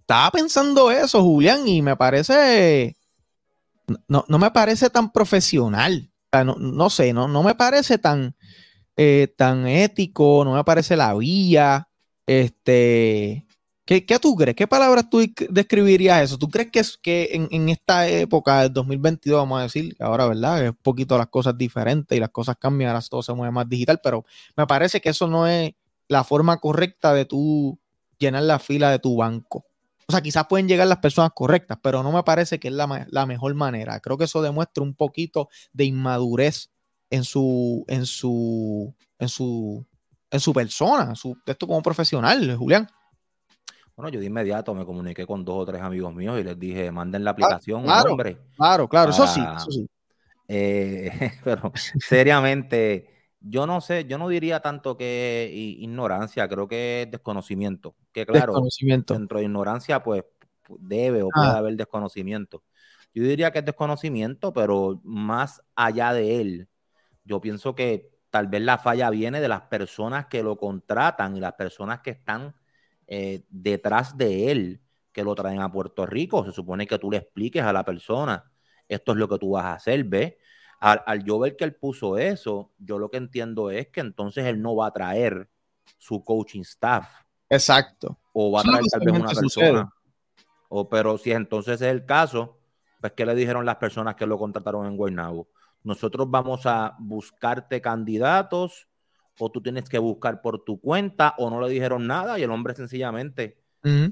[0.00, 2.96] estaba pensando eso, Julián, y me parece,
[4.08, 6.08] no, no me parece tan profesional.
[6.32, 8.34] No, no sé, no, no me parece tan,
[8.96, 11.88] eh, tan ético, no me parece la vía.
[12.26, 13.46] Este,
[14.00, 14.56] ¿qué, tú crees?
[14.56, 16.38] ¿Qué palabras tú describirías eso?
[16.38, 20.64] ¿Tú crees que, que en, esta época del 2022, vamos a decir, ahora, ¿verdad?
[20.64, 23.68] Es un poquito las cosas diferentes y las cosas cambian, ahora todo se mueve más
[23.68, 24.24] digital, pero
[24.56, 25.72] me parece que eso no es
[26.08, 27.78] la forma correcta de tú
[28.18, 29.66] llenar la fila de tu banco.
[30.06, 33.06] O sea, quizás pueden llegar las personas correctas, pero no me parece que es la,
[33.10, 34.00] la mejor manera.
[34.00, 36.70] Creo que eso demuestra un poquito de inmadurez
[37.10, 39.86] en su, en su, en su,
[40.30, 42.88] en su persona, su esto como profesional, Julián.
[43.96, 46.90] Bueno, yo de inmediato me comuniqué con dos o tres amigos míos y les dije,
[46.90, 48.38] manden la aplicación, claro, hombre.
[48.56, 49.88] Claro, claro, eso sí, eso sí.
[50.48, 51.10] Eh,
[51.44, 53.08] pero seriamente,
[53.40, 57.94] yo no sé, yo no diría tanto que ignorancia, creo que es desconocimiento.
[58.12, 59.14] Que claro, Desconocimiento.
[59.14, 60.24] dentro de ignorancia, pues
[60.66, 61.58] pu- debe o puede Ah.
[61.58, 62.62] haber desconocimiento.
[63.14, 66.68] Yo diría que es desconocimiento, pero más allá de él,
[67.24, 71.40] yo pienso que tal vez la falla viene de las personas que lo contratan y
[71.40, 72.54] las personas que están
[73.14, 74.80] eh, detrás de él,
[75.12, 76.46] que lo traen a Puerto Rico.
[76.46, 78.50] Se supone que tú le expliques a la persona,
[78.88, 80.36] esto es lo que tú vas a hacer, ¿ves?
[80.80, 84.46] Al, al yo ver que él puso eso, yo lo que entiendo es que entonces
[84.46, 85.50] él no va a traer
[85.98, 87.06] su coaching staff.
[87.50, 88.18] Exacto.
[88.32, 89.48] O va a traer tal vez una persona.
[89.50, 89.84] sucede.
[90.70, 92.60] O, pero si entonces es el caso,
[92.98, 95.50] pues ¿qué le dijeron las personas que lo contrataron en Guaynabo?
[95.82, 98.88] Nosotros vamos a buscarte candidatos
[99.38, 102.50] o tú tienes que buscar por tu cuenta o no le dijeron nada y el
[102.50, 103.58] hombre sencillamente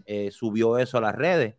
[0.06, 1.56] eh, subió eso a las redes.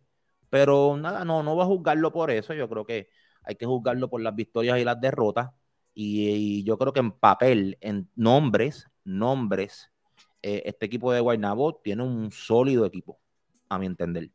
[0.50, 2.52] Pero nada, no, no va a juzgarlo por eso.
[2.52, 3.08] Yo creo que
[3.42, 5.50] hay que juzgarlo por las victorias y las derrotas.
[5.94, 9.90] Y, y yo creo que en papel, en nombres, nombres,
[10.42, 13.18] eh, este equipo de Guaynabo tiene un sólido equipo,
[13.68, 14.30] a mi entender.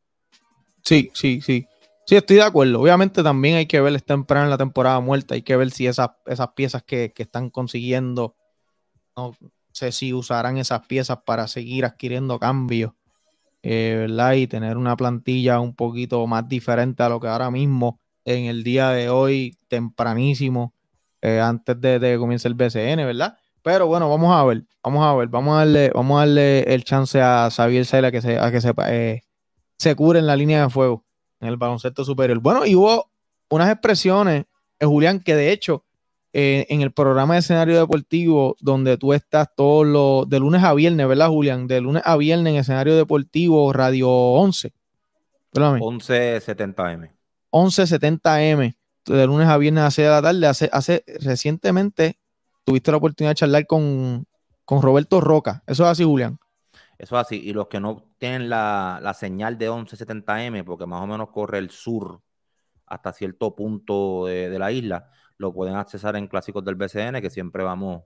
[0.82, 1.68] Sí, sí, sí.
[2.06, 2.80] Sí, estoy de acuerdo.
[2.80, 5.88] Obviamente también hay que ver, está temprano en la temporada muerta, hay que ver si
[5.88, 8.37] esas, esas piezas que, que están consiguiendo,
[9.18, 9.36] no
[9.72, 12.94] sé si usarán esas piezas para seguir adquiriendo cambios,
[13.64, 14.34] eh, ¿verdad?
[14.34, 18.64] Y tener una plantilla un poquito más diferente a lo que ahora mismo, en el
[18.64, 20.74] día de hoy, tempranísimo,
[21.22, 23.38] eh, antes de, de que comience el BCN, ¿verdad?
[23.64, 26.84] Pero bueno, vamos a ver, vamos a ver, vamos a darle, vamos a darle el
[26.84, 29.22] chance a Xavier Sela que se, a que se, eh,
[29.78, 31.04] se cure en la línea de fuego
[31.40, 32.40] en el baloncesto superior.
[32.40, 33.12] Bueno, y hubo
[33.50, 34.46] unas expresiones,
[34.80, 35.84] eh, Julián, que de hecho
[36.40, 40.76] eh, en el programa de escenario deportivo donde tú estás todos los, de lunes a
[40.76, 41.66] viernes, ¿verdad, Julián?
[41.66, 44.72] De lunes a viernes en escenario deportivo Radio 11.
[45.52, 45.80] Perdóname.
[45.80, 47.12] 1170M.
[47.52, 50.46] 1170M, de lunes a viernes a 6 de la tarde.
[50.46, 52.20] Hace, hace recientemente
[52.64, 54.28] tuviste la oportunidad de charlar con,
[54.64, 55.64] con Roberto Roca.
[55.66, 56.38] Eso es así, Julián.
[57.00, 57.42] Eso es así.
[57.44, 61.58] Y los que no tienen la, la señal de 1170M, porque más o menos corre
[61.58, 62.22] el sur
[62.86, 67.30] hasta cierto punto de, de la isla, lo pueden accesar en Clásicos del BCN, que
[67.30, 68.04] siempre vamos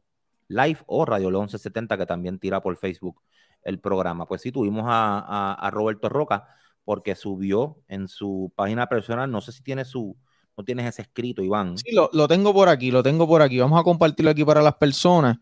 [0.47, 3.21] live, o Radio León 1170, que también tira por Facebook
[3.63, 4.25] el programa.
[4.25, 6.47] Pues sí, tuvimos a, a- Roberto Roca,
[6.83, 10.17] porque subió en su página personal, no sé si tiene su,
[10.57, 11.77] no tienes ese escrito, Iván.
[11.77, 13.59] Sí, lo, lo tengo por aquí, lo tengo por aquí.
[13.59, 15.37] Vamos a compartirlo aquí para las personas.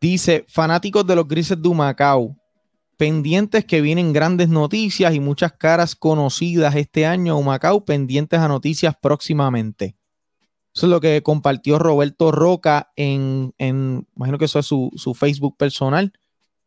[0.00, 2.36] Dice, fanáticos de los grises de Humacao,
[2.96, 8.48] pendientes que vienen grandes noticias y muchas caras conocidas este año a Humacao, pendientes a
[8.48, 9.96] noticias próximamente.
[10.74, 15.14] Eso es lo que compartió Roberto Roca en, en imagino que eso es su, su
[15.14, 16.12] Facebook personal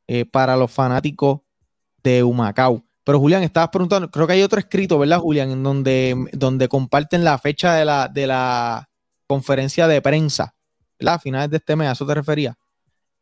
[0.07, 1.41] eh, para los fanáticos
[2.03, 2.83] de Humacao.
[3.03, 5.51] Pero Julián, estabas preguntando, creo que hay otro escrito, ¿verdad, Julián?
[5.51, 8.89] En donde, donde comparten la fecha de la, de la
[9.27, 10.55] conferencia de prensa,
[10.99, 11.15] ¿verdad?
[11.15, 12.57] A finales de este mes, ¿a eso te refería?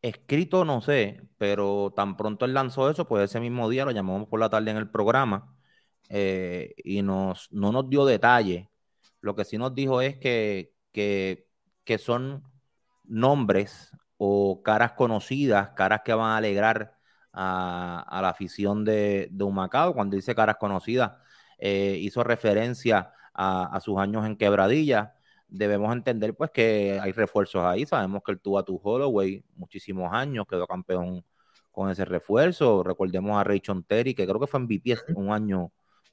[0.02, 4.28] Escrito no sé, pero tan pronto él lanzó eso, pues ese mismo día lo llamamos
[4.28, 5.54] por la tarde en el programa
[6.10, 8.70] eh, y nos, no nos dio detalle.
[9.20, 11.48] Lo que sí nos dijo es que, que,
[11.84, 12.44] que son
[13.04, 16.94] nombres o caras conocidas, caras que van a alegrar
[17.32, 19.94] a, a la afición de, de Humacao.
[19.94, 21.12] Cuando dice caras conocidas,
[21.58, 25.14] eh, hizo referencia a, a sus años en Quebradilla
[25.48, 27.86] debemos entender pues que hay refuerzos ahí.
[27.86, 31.24] Sabemos que él tuvo a tu Holloway muchísimos años, quedó campeón
[31.70, 32.82] con ese refuerzo.
[32.82, 35.70] Recordemos a Ray Terry, que creo que fue MVP un año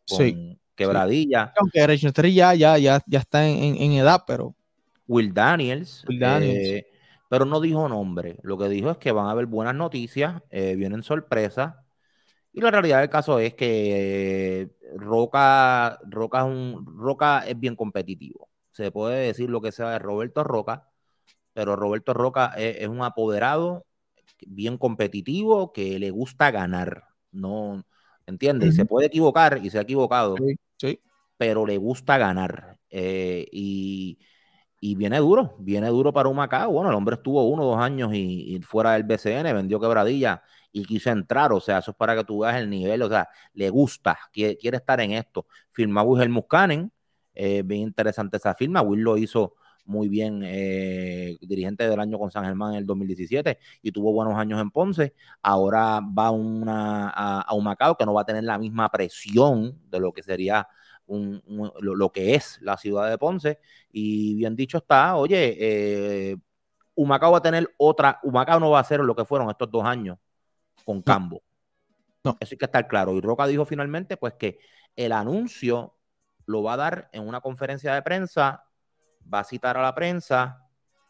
[0.07, 1.53] con Sí, Quebradilla.
[1.57, 4.55] Aunque Rachel Terry ya, ya, ya, ya está en, en- en edad, pero
[5.11, 6.57] Will Daniels, Will Daniels.
[6.57, 6.87] eh,
[7.27, 8.37] pero no dijo nombre.
[8.43, 11.75] Lo que dijo es que van a haber buenas noticias, eh, vienen sorpresas.
[12.53, 17.75] Y la realidad del caso es que eh, Roca, Roca, es un, Roca es bien
[17.75, 18.49] competitivo.
[18.71, 20.87] Se puede decir lo que sea de Roberto Roca,
[21.51, 23.85] pero Roberto Roca es, es un apoderado
[24.47, 27.03] bien competitivo que le gusta ganar.
[27.33, 27.83] No,
[28.27, 28.69] ¿entiendes?
[28.69, 31.01] Y se puede equivocar y se ha equivocado sí, sí.
[31.35, 32.77] pero le gusta ganar.
[32.89, 34.19] Eh, y,
[34.83, 36.71] y viene duro, viene duro para un Macao.
[36.71, 40.41] Bueno, el hombre estuvo uno dos años y, y fuera del BCN, vendió quebradilla
[40.71, 41.53] y quiso entrar.
[41.53, 43.03] O sea, eso es para que tú veas el nivel.
[43.03, 45.45] O sea, le gusta, quiere, quiere estar en esto.
[45.71, 46.91] Firma Will Muscanen,
[47.35, 48.81] eh, bien interesante esa firma.
[48.81, 49.53] Will lo hizo
[49.85, 54.33] muy bien, eh, dirigente del año con San Germán en el 2017 y tuvo buenos
[54.35, 55.13] años en Ponce.
[55.43, 59.79] Ahora va una, a, a un Macao que no va a tener la misma presión
[59.91, 60.67] de lo que sería
[61.11, 63.59] un- un- lo, lo que es la ciudad de Ponce.
[63.91, 66.37] Y bien dicho está, oye, eh,
[66.95, 69.83] Humacao va a tener otra, Humacao no va a ser lo que fueron estos dos
[69.83, 70.17] años
[70.85, 71.41] con Cambo.
[72.23, 72.37] No.
[72.39, 73.13] Eso hay que estar claro.
[73.13, 74.59] Y Roca dijo finalmente, pues, que
[74.95, 75.95] el anuncio
[76.45, 78.63] lo va a dar en una conferencia de prensa,
[79.31, 80.67] va a citar a la prensa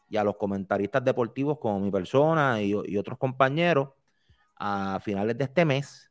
[0.10, 3.90] y a los comentaristas deportivos como mi persona y, y otros compañeros
[4.58, 6.11] a finales de este mes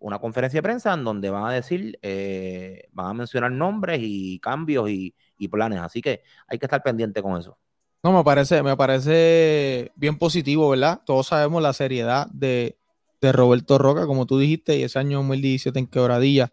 [0.00, 4.38] una conferencia de prensa en donde van a decir, eh, van a mencionar nombres y
[4.40, 5.14] cambios y,
[5.50, 5.80] planes.
[5.80, 7.56] Así que hay que estar pendiente con eso.
[8.02, 11.00] No, me parece, me parece bien positivo, ¿verdad?
[11.06, 12.78] Todos sabemos la seriedad de,
[13.20, 16.52] de Roberto Roca, como tú dijiste, y ese año 2017 en Quebradilla.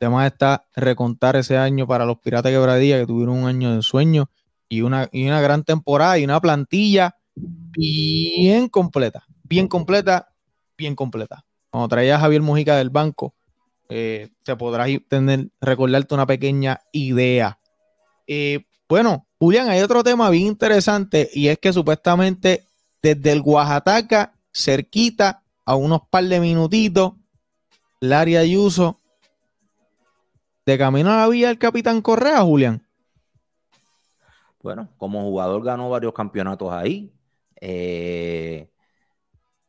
[0.00, 4.30] Además está recontar ese año para los Piratas Quebradilla, que tuvieron un año de sueño
[4.68, 10.28] y una, y una gran temporada y una plantilla bien completa, bien completa,
[10.76, 11.44] bien completa.
[11.70, 13.34] Cuando traía a Javier Mojica del banco,
[13.88, 17.58] eh, te podrás tener, recordarte una pequeña idea.
[18.26, 22.64] Eh, bueno, Julián, hay otro tema bien interesante y es que supuestamente
[23.02, 27.12] desde el Oaxaca, cerquita, a unos par de minutitos,
[28.00, 29.00] Larry Ayuso,
[30.64, 32.86] de camino a la villa del Capitán Correa, Julián.
[34.62, 37.12] Bueno, como jugador ganó varios campeonatos ahí.
[37.60, 38.68] Eh,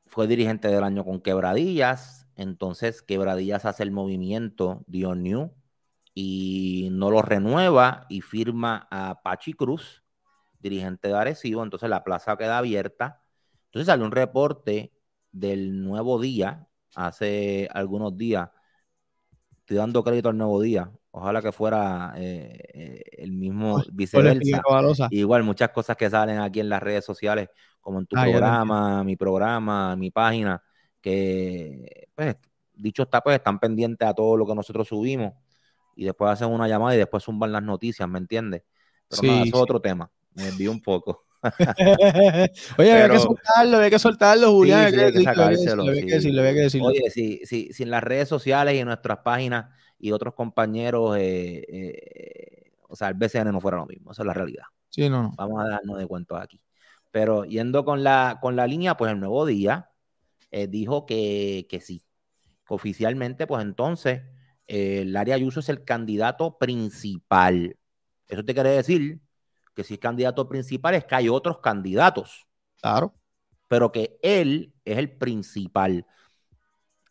[0.09, 2.27] fue dirigente del año con Quebradillas.
[2.35, 5.53] Entonces, Quebradillas hace el movimiento Dion New
[6.13, 10.03] y no lo renueva y firma a Pachi Cruz,
[10.59, 11.63] dirigente de Arecibo.
[11.63, 13.23] Entonces, la plaza queda abierta.
[13.65, 14.91] Entonces, salió un reporte
[15.31, 18.49] del nuevo día hace algunos días.
[19.59, 20.91] Estoy dando crédito al nuevo día.
[21.11, 25.07] Ojalá que fuera eh, eh, el mismo viceversa.
[25.11, 27.49] Igual muchas cosas que salen aquí en las redes sociales,
[27.81, 30.61] como en tu Ah, programa, mi programa, mi página,
[31.01, 32.35] que pues
[32.73, 35.33] dicho está, pues están pendientes a todo lo que nosotros subimos
[35.95, 38.63] y después hacen una llamada y después zumban las noticias, ¿me entiendes?
[39.09, 39.49] Pero Sí, nada, eso sí.
[39.49, 40.09] es otro tema.
[40.35, 41.25] Me desvío un poco.
[42.77, 44.89] Oye, había que Pero- soltarlo, había que soltarlo, Julián.
[44.91, 45.31] Sí, que decirlo,
[46.41, 46.87] había que decirlo.
[46.87, 49.65] Oye, si, si, si en las redes sociales y en nuestras páginas
[49.99, 54.27] y otros compañeros, eh, eh, o sea, el BCN no fuera lo mismo, esa es
[54.27, 54.63] la realidad.
[54.89, 55.33] Sí, no, no.
[55.37, 56.61] Vamos a darnos de cuentos aquí.
[57.11, 59.91] Pero yendo con la, con la línea, pues el nuevo día
[60.51, 62.03] eh, dijo que, que sí.
[62.67, 64.21] Que oficialmente, pues entonces,
[64.67, 67.77] eh, Larry Ayuso es el candidato principal.
[68.27, 69.19] Eso te quiere decir
[69.73, 72.47] que si es candidato principal es que hay otros candidatos.
[72.79, 73.15] Claro.
[73.67, 76.05] Pero que él es el principal.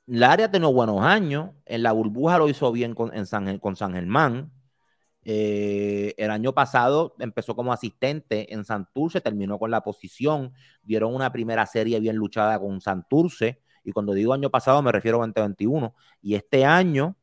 [0.09, 1.51] Larry ha tenido buenos años.
[1.66, 4.51] En la burbuja lo hizo bien con, San, Germán.
[5.23, 11.31] Eh, el año pasado empezó como asistente en Santurce, terminó con la posición, dieron una
[11.31, 15.94] primera serie bien luchada con Santurce, y cuando digo año pasado me refiero a 2021,
[16.23, 17.16] y este año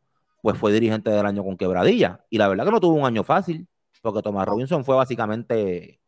[0.44, 3.24] pues fue dirigente del año con Quebradilla, y la verdad que no tuvo un año
[3.24, 3.68] fácil,
[4.04, 6.00] porque Thomas Robinson fue básicamente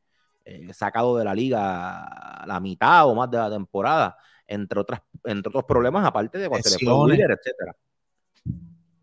[0.46, 5.50] eh, sacado de la liga la mitad o más de la temporada, entre, otras, entre
[5.50, 7.06] otros problemas, aparte de cuando se le fue.
[7.06, 7.76] Wheeler, etcétera.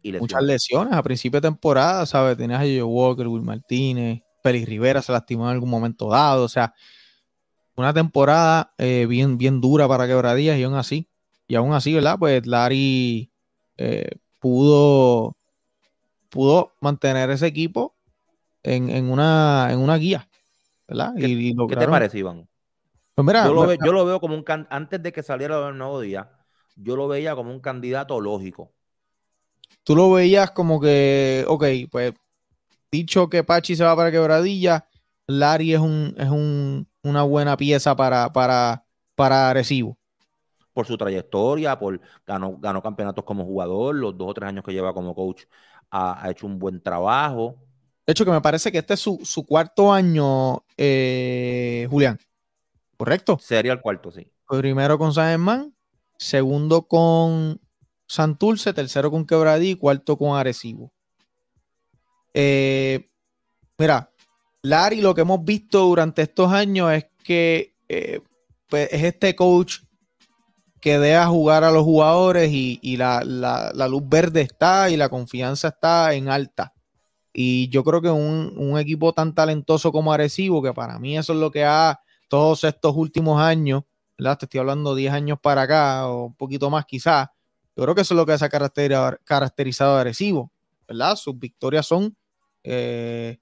[0.02, 0.92] Y Muchas lesiones.
[0.92, 2.36] a principio de temporada, ¿sabes?
[2.36, 6.48] Tenías a Joe Walker, Will Martínez, Félix Rivera se lastimó en algún momento dado, o
[6.48, 6.74] sea,
[7.76, 11.08] una temporada eh, bien, bien dura para Quebradillas y aún así,
[11.48, 12.18] y aún así, ¿verdad?
[12.18, 13.32] Pues Larry
[13.78, 15.38] eh, pudo,
[16.28, 17.96] pudo mantener ese equipo
[18.62, 20.28] en, en una, en una guía,
[20.86, 21.14] ¿verdad?
[21.16, 22.46] ¿Qué, y, y ¿qué te parece, Iván?
[23.14, 25.68] Pues mira, yo, lo ve- yo lo veo como un can- antes de que saliera
[25.68, 26.30] el nuevo día,
[26.76, 28.74] yo lo veía como un candidato lógico.
[29.82, 32.14] tú lo veías como que, ok, pues
[32.92, 34.88] dicho que Pachi se va para Quebradilla,
[35.28, 38.86] Larry es, un, es un, una buena pieza para, para,
[39.16, 39.98] para Arecibo.
[40.72, 44.72] por su trayectoria, por ganó, ganó campeonatos como jugador, los dos o tres años que
[44.72, 45.44] lleva como coach
[45.90, 47.56] ha, ha hecho un buen trabajo.
[48.06, 52.18] De hecho, que me parece que este es su, su cuarto año, eh, Julián.
[52.96, 53.38] ¿Correcto?
[53.40, 54.26] Sería el cuarto, sí.
[54.48, 55.74] Primero con San Germán,
[56.18, 57.60] segundo con
[58.06, 60.92] Santurce, tercero con Quebradí, cuarto con Arecibo.
[62.32, 63.08] Eh,
[63.78, 64.10] mira,
[64.62, 68.20] Larry, lo que hemos visto durante estos años es que eh,
[68.68, 69.78] pues, es este coach
[70.80, 74.96] que deja jugar a los jugadores y, y la, la- la luz verde está y
[74.96, 76.74] la confianza está en alta.
[77.32, 81.32] Y yo creo que un, un equipo tan talentoso como Arecibo, que para mí eso
[81.32, 81.98] es lo que ha
[82.34, 83.84] todos estos últimos años,
[84.18, 84.38] ¿verdad?
[84.38, 87.28] Te estoy hablando 10 años para acá o un poquito más quizás.
[87.76, 90.50] Yo creo que eso es lo que se ha caracteri- caracterizado a Arecibo,
[90.88, 91.14] ¿verdad?
[91.16, 92.16] Sus victorias son,
[92.64, 93.38] eh,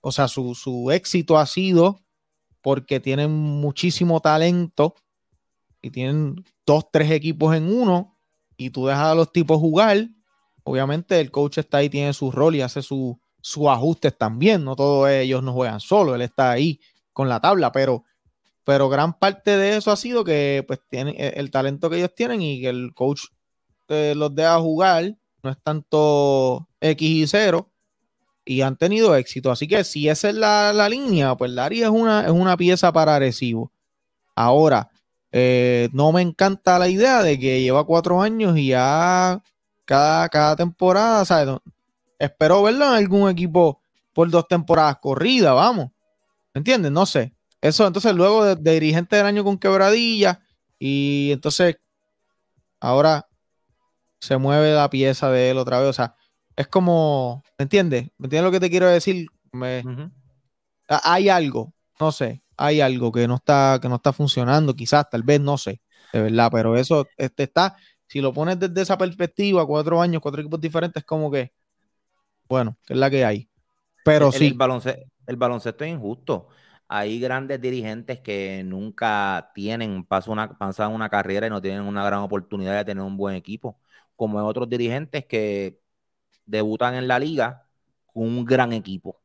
[0.00, 2.00] o sea, su, su éxito ha sido
[2.60, 4.94] porque tienen muchísimo talento
[5.80, 8.16] y tienen dos, tres equipos en uno
[8.56, 10.08] y tú dejas a los tipos jugar.
[10.62, 14.64] Obviamente el coach está ahí, tiene su rol y hace su- sus ajustes también.
[14.64, 16.80] No todos ellos no juegan solo, él está ahí
[17.12, 18.04] con la tabla, pero,
[18.64, 22.42] pero gran parte de eso ha sido que pues tienen el, talento que ellos tienen
[22.42, 23.22] y que el coach
[23.88, 25.16] eh, los deja jugar.
[25.42, 27.68] No es tanto X y 0
[28.44, 29.50] y han tenido éxito.
[29.50, 32.92] Así que si esa es la, la línea, pues Larry es una, es una pieza
[32.92, 33.72] para Arecibo.
[34.34, 34.90] Ahora,
[35.32, 39.42] eh, no me encanta la idea de que lleva cuatro años y ya
[39.84, 41.56] cada, cada temporada, ¿sabes?
[42.18, 43.80] Espero verlo en algún equipo
[44.12, 45.90] por dos temporadas corridas, vamos.
[46.54, 46.92] ¿Me entiendes?
[46.92, 47.32] No sé.
[47.62, 50.42] Eso, entonces, luego de, de dirigente del año con quebradilla,
[50.80, 51.78] y entonces
[52.80, 53.28] ahora
[54.20, 55.90] se mueve la pieza de él otra vez.
[55.90, 56.16] O sea,
[56.56, 58.04] es como, ¿me entiendes?
[58.18, 59.32] ¿Me entiendes lo que te quiero decir?
[59.52, 59.88] Me-
[60.88, 65.22] Hay algo, no sé, hay algo que no está, que no está funcionando, quizás, tal
[65.22, 65.80] vez, no sé,
[66.12, 70.40] de verdad, pero eso este, está, si lo pones desde esa perspectiva, cuatro años, cuatro
[70.42, 71.52] equipos diferentes, es como que,
[72.48, 73.50] bueno, que es la que hay.
[74.04, 76.48] Pero el, sí, El baloncesto, el baloncesto es injusto.
[76.94, 82.04] Hay grandes dirigentes que nunca tienen, pasan una, pasan una carrera y no tienen una
[82.04, 83.80] gran oportunidad de tener un buen equipo.
[84.14, 85.80] Como hay otros dirigentes que
[86.46, 87.66] debutan en la liga
[88.06, 89.22] con un gran equipo.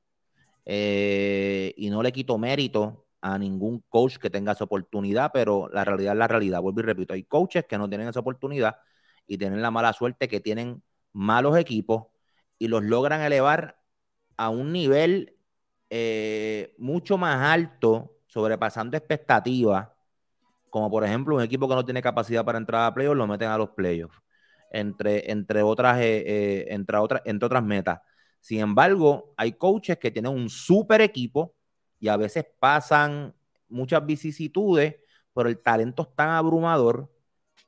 [0.66, 5.86] Eh, y no le quito mérito a ningún coach que tenga esa oportunidad, pero la
[5.86, 6.62] realidad es la realidad.
[6.62, 8.78] Vuelvo y repito, hay coaches que no tienen esa oportunidad
[9.28, 12.08] y tienen la mala suerte que tienen malos equipos
[12.60, 13.82] y los logran elevar
[14.38, 15.37] a un nivel
[15.90, 19.90] eh, mucho más alto, sobrepasando expectativas,
[20.70, 23.50] como por ejemplo un equipo que no tiene capacidad para entrar a playoffs, lo meten
[23.50, 24.18] a los playoffs,
[24.72, 28.02] entre, entre, otras, eh, eh, entre, otras, entre otras metas.
[28.42, 31.56] Sin embargo, hay coaches que tienen un super equipo
[32.00, 33.34] y a veces pasan
[33.70, 34.96] muchas vicisitudes,
[35.34, 37.10] pero el talento es tan abrumador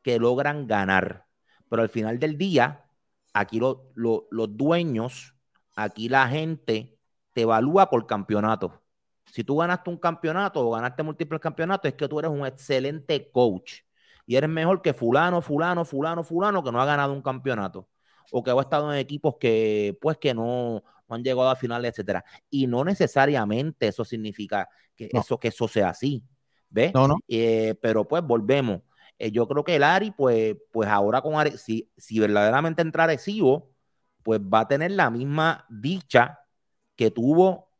[0.03, 1.25] que logran ganar.
[1.69, 2.85] Pero al final del día,
[3.33, 5.35] aquí lo- lo- los dueños,
[5.75, 6.98] aquí la gente
[7.39, 8.81] te evalúa por campeonato.
[9.25, 13.31] Si tú ganaste un campeonato o ganaste múltiples campeonatos, es que tú eres un excelente
[13.31, 13.81] coach
[14.25, 17.87] y eres mejor que fulano, fulano, fulano, fulano que no ha ganado un campeonato
[18.31, 21.91] o que ha estado en equipos que pues que no, no han llegado a finales,
[21.91, 22.25] etcétera.
[22.49, 25.21] Y no necesariamente eso significa que No.
[25.21, 26.23] eso que eso sea así,
[26.69, 26.91] ¿ves?
[26.93, 27.17] No, no.
[27.29, 28.81] Eh, pero pues volvemos.
[29.17, 33.05] Eh, yo creo que el Ari, pues, pues ahora con Are- si, si verdaderamente entra
[33.05, 33.71] Arecibo,
[34.23, 36.39] pues va a tener la misma dicha
[36.99, 37.71] que tuvo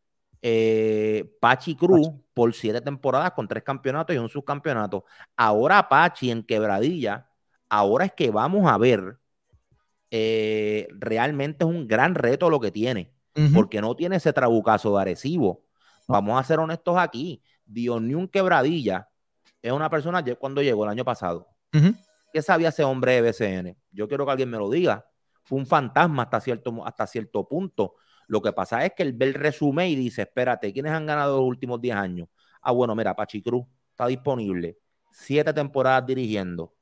[0.42, 5.04] eh, Pachi Cruz por siete temporadas con tres campeonatos y un subcampeonato.
[5.36, 7.30] Ahora Pachi en quebradilla,
[7.68, 9.20] ahora es que vamos a ver,
[10.10, 13.14] eh, realmente es un gran reto lo que tiene,
[13.54, 15.66] porque no tiene ese trabucazo de Arecibo.
[16.08, 19.10] Vamos a ser honestos aquí, Dioniun Quebradilla
[19.62, 21.50] es una persona cuando llegó el año pasado.
[22.32, 23.78] ¿Qué sabía ese hombre de BCN?
[23.92, 25.06] Yo quiero que alguien me lo diga.
[25.44, 27.96] Fue un fantasma hasta cierto, hasta cierto punto.
[28.30, 31.38] Lo que pasa es que él ve el resumen y dice, espérate, ¿quiénes han ganado
[31.38, 32.28] los últimos 10 años?
[32.62, 34.78] Ah, bueno, mira, Pachi Cruz está disponible.
[35.12, 36.76] Siete temporadas dirigiendo.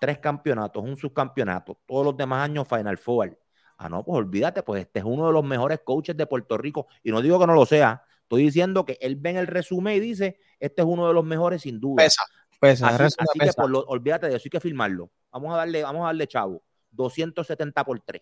[0.00, 1.78] Tres campeonatos, un subcampeonato.
[1.86, 3.38] Todos los demás años Final Four.
[3.76, 6.88] Ah, no, pues olvídate, pues este es uno de los mejores coaches de Puerto Rico.
[7.04, 8.02] Y no digo que no lo sea.
[8.22, 11.24] Estoy diciendo que él ve en el resumen y dice, este es uno de los
[11.24, 12.02] mejores sin duda.
[12.02, 12.22] Pesa,
[12.60, 15.12] pesa, Así, que por lo- olvídate de eso, hay que firmarlo.
[15.30, 16.60] Vamos a darle, vamos a darle chavo.
[16.90, 18.20] 270 por 3.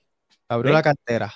[0.49, 1.33] abrió la cartera.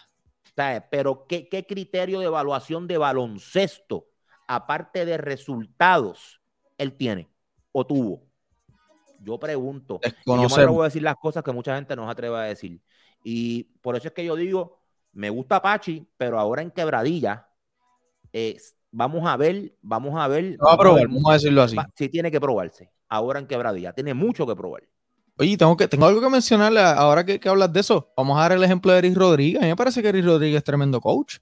[0.90, 4.06] Pero ¿qué, qué criterio de evaluación de baloncesto,
[4.46, 6.40] aparte de resultados,
[6.78, 7.28] él tiene
[7.72, 8.22] o tuvo?
[9.20, 10.00] Yo pregunto.
[10.02, 12.42] Y yo me atrevo a decir las cosas que mucha gente no se atreve a
[12.42, 12.80] decir.
[13.22, 14.80] Y por eso es que yo digo,
[15.12, 17.48] me gusta Pachi, pero ahora en quebradilla,
[18.32, 18.56] eh,
[18.90, 20.56] vamos a ver, vamos a ver.
[20.64, 21.76] va a probar, vamos a decirlo así.
[21.94, 22.90] sí, tiene que probarse.
[23.08, 23.92] ahora en Quebradilla.
[23.92, 24.82] Tiene mucho que probar.
[25.40, 28.12] Oye, tengo, que, tengo algo que mencionarle ahora que, que hablas de eso.
[28.14, 29.62] Vamos a dar el ejemplo de Eric Rodríguez.
[29.62, 31.38] A mí me parece que Eric Rodríguez es tremendo coach.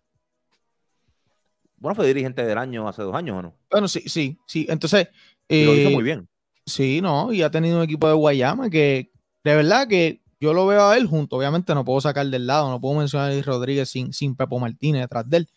[1.79, 3.55] Bueno, fue dirigente del año hace dos años, ¿o no?
[3.69, 4.67] Bueno, sí, sí, sí.
[4.69, 5.09] Entonces.
[5.49, 6.29] Lo hizo eh, muy bien.
[6.65, 9.11] Sí, no, y ha tenido un equipo de Guayama que
[9.43, 11.35] de verdad que yo lo veo a él junto.
[11.35, 14.61] Obviamente no puedo sacar del lado, no puedo mencionar a Eric Rodríguez sin, sin Pepo
[14.61, 15.49] Martínez detrás de él.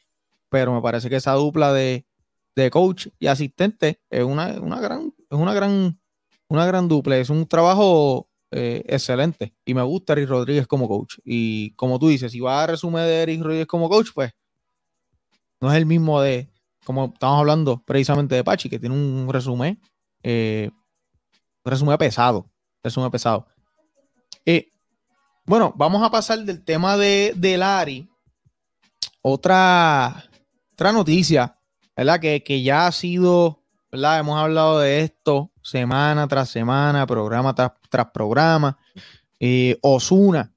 [0.49, 2.07] Pero me parece que esa dupla de,
[2.55, 5.99] de coach y asistente es una, una gran, es una gran,
[6.47, 7.17] una gran dupla.
[7.17, 9.53] Es un trabajo eh, excelente.
[9.65, 11.17] Y me gusta Eric Rodríguez como coach.
[11.23, 14.33] Y como tú dices, si vas a resumir de Eric Rodríguez como coach, pues
[15.61, 16.51] no es el mismo de,
[16.83, 19.79] como estamos hablando precisamente de Pachi, que tiene un resumen,
[20.23, 20.69] eh,
[21.63, 22.49] resumen pesado.
[22.83, 23.47] Resumen pesado.
[24.45, 24.71] Eh,
[25.45, 28.09] bueno, vamos a pasar del tema de, de Lari.
[29.21, 30.25] Otra,
[30.73, 31.57] otra noticia,
[31.95, 32.19] ¿verdad?
[32.19, 33.60] Que, que ya ha sido,
[33.91, 38.77] Hemos hablado de esto semana tras semana, programa tras, tras programa.
[39.81, 40.53] Osuna,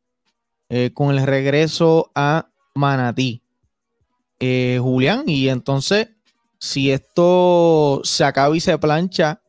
[0.69, 3.43] eh, con el regreso a Manatí.
[4.39, 6.11] Eh, Julián, y entonces,
[6.59, 9.41] si esto se acaba y se plancha,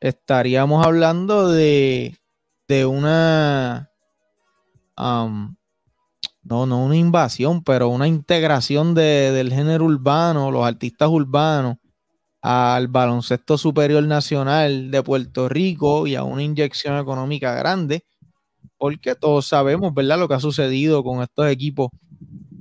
[0.00, 2.18] estaríamos hablando de,
[2.66, 3.90] de una,
[4.96, 11.76] no, no una invasión, pero una integración de- del género urbano, los artistas urbanos,
[12.42, 18.04] al baloncesto superior nacional de Puerto Rico y a una inyección económica grande,
[18.76, 21.88] porque todos sabemos, ¿verdad?, lo que ha sucedido con estos equipos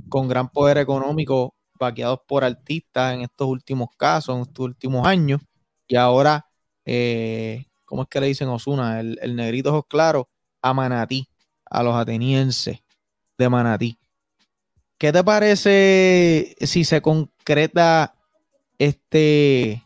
[0.07, 5.41] con gran poder económico, vaqueados por artistas en estos últimos casos, en estos últimos años,
[5.88, 6.45] y ahora,
[6.86, 8.99] eh, ¿cómo es que le dicen Osuna?
[8.99, 10.25] El, el negrito ojos claros
[10.61, 11.27] a Manatí,
[11.65, 12.79] a los atenienses
[13.38, 13.97] de Manatí.
[14.99, 18.13] ¿Qué te parece si se concreta
[18.82, 19.84] este,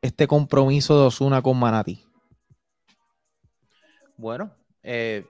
[0.00, 2.04] este compromiso de Osuna con Manatí?
[4.16, 4.54] Bueno,
[4.84, 5.26] eh,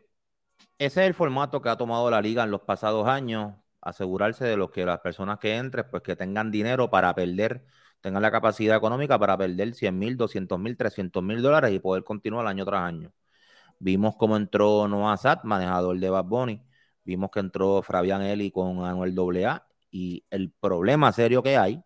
[0.78, 4.59] ese es el formato que ha tomado la liga en los pasados años, asegurarse de
[4.59, 7.64] los que las personas que entren, pues que tengan dinero para perder,
[8.03, 12.05] tengan la capacidad económica para perder 100 mil, 200 mil, 300 mil dólares y poder
[12.05, 13.14] continuar año tras año.
[13.78, 16.62] Vimos cómo entró Noah Sat, manejador de Bad Bunny,
[17.05, 21.82] vimos que entró Fabián Eli con Anuel AA y el problema serio que hay,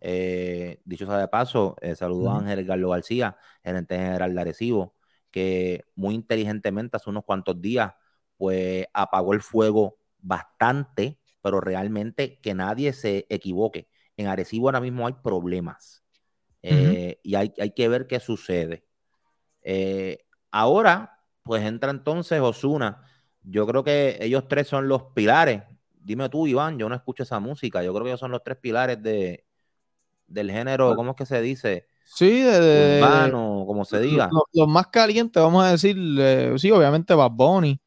[0.00, 2.38] eh, dicho sea de paso, eh, saludo a.
[2.38, 4.94] Ángel Carlos García, gerente general de Arecibo,
[5.30, 7.94] que muy inteligentemente hace unos cuantos días,
[8.36, 13.88] pues apagó el fuego bastante, pero realmente que nadie se equivoque.
[14.16, 16.04] En Arecibo ahora mismo hay problemas
[16.62, 18.84] eh, y hay, hay que ver qué sucede.
[20.50, 23.02] Ahora, pues entra entonces Osuna.
[23.42, 25.62] Yo creo que ellos tres son los pilares.
[25.92, 27.82] Dime tú, Iván, yo no escucho esa música.
[27.82, 29.45] Yo creo que ellos son los tres pilares de,
[30.26, 31.86] del género, ¿cómo es que se dice?
[32.04, 34.28] Sí, de, de- Urbano, como se diga.
[34.32, 37.80] Los, los más calientes, vamos a decir, eh, sí, obviamente Bad Bunny.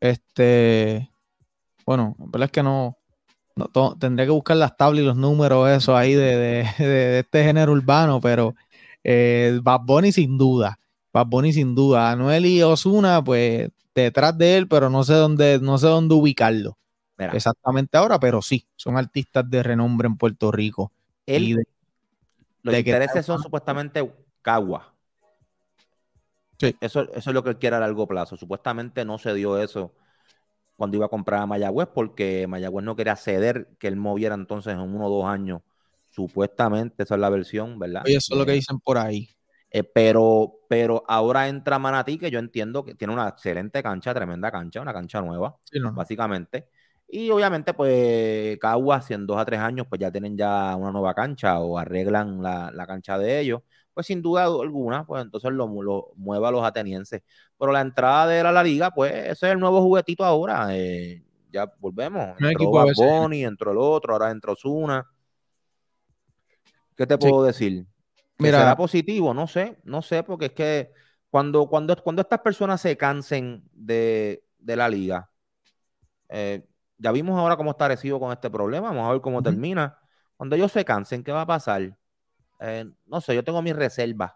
[0.00, 1.10] Este,
[1.86, 2.98] bueno, la verdad es que no,
[3.56, 6.36] no to- tendría que buscar las tablas y los números, eso ahí de,
[6.78, 8.54] de- este género urbano, pero
[9.04, 10.78] eh, Bad Bunny sin duda,
[11.12, 12.10] Bad Bunny sin duda.
[12.10, 16.78] Anuel y Osuna, pues detrás de él, pero no sé dónde, no sé dónde ubicarlo
[17.18, 17.32] Mira.
[17.32, 20.92] exactamente ahora, pero sí, son artistas de renombre en Puerto Rico.
[21.26, 21.64] Él- Y de-
[22.62, 24.94] Los que- intereses son supuestamente Cagua.
[26.80, 28.36] Eso, eso es lo que él quiere a largo plazo.
[28.36, 29.92] Supuestamente no se dio eso
[30.76, 34.74] cuando iba a comprar a Mayagüez porque Mayagüez no quería ceder que él moviera entonces
[34.74, 35.62] en uno o dos años.
[36.10, 38.04] Supuestamente, esa es la versión, ¿verdad?
[38.04, 39.28] Oye, eso es lo que Eh, dicen por ahí.
[39.70, 44.50] eh, pero, pero ahora entra Manatí, que yo entiendo que tiene una excelente cancha, tremenda
[44.52, 45.92] cancha, una cancha nueva, Sí, no.
[45.94, 46.68] básicamente.
[47.08, 50.90] Y obviamente, pues, Caguas, si en dos a tres años, pues ya tienen ya una
[50.92, 53.60] nueva cancha o arreglan la, la cancha de ellos,
[53.92, 57.22] pues sin duda alguna, pues entonces lo, lo mueva a los atenienses.
[57.58, 60.68] Pero la entrada de la liga, pues ese es el nuevo juguetito ahora.
[60.76, 61.22] eh,
[61.52, 62.30] ya volvemos.
[62.40, 62.94] Entró Bad.
[62.94, 65.06] Bunny, entró el otro, ahora entró Zuna.
[66.96, 67.86] ¿Qué te puedo decir?
[68.36, 69.34] ¿Que Mira- ¿Será positivo?
[69.34, 70.90] No sé, no sé, porque es que
[71.30, 75.30] cuando, cuando, cuando estas personas se cansen de, de la liga,
[76.28, 76.64] eh,
[77.02, 79.98] ya vimos ahora cómo está Arecibo con este problema, vamos a ver cómo termina.
[80.36, 81.96] Cuando ellos se cansen, ¿qué va a pasar?
[82.60, 84.32] Eh, no sé, yo tengo mis reservas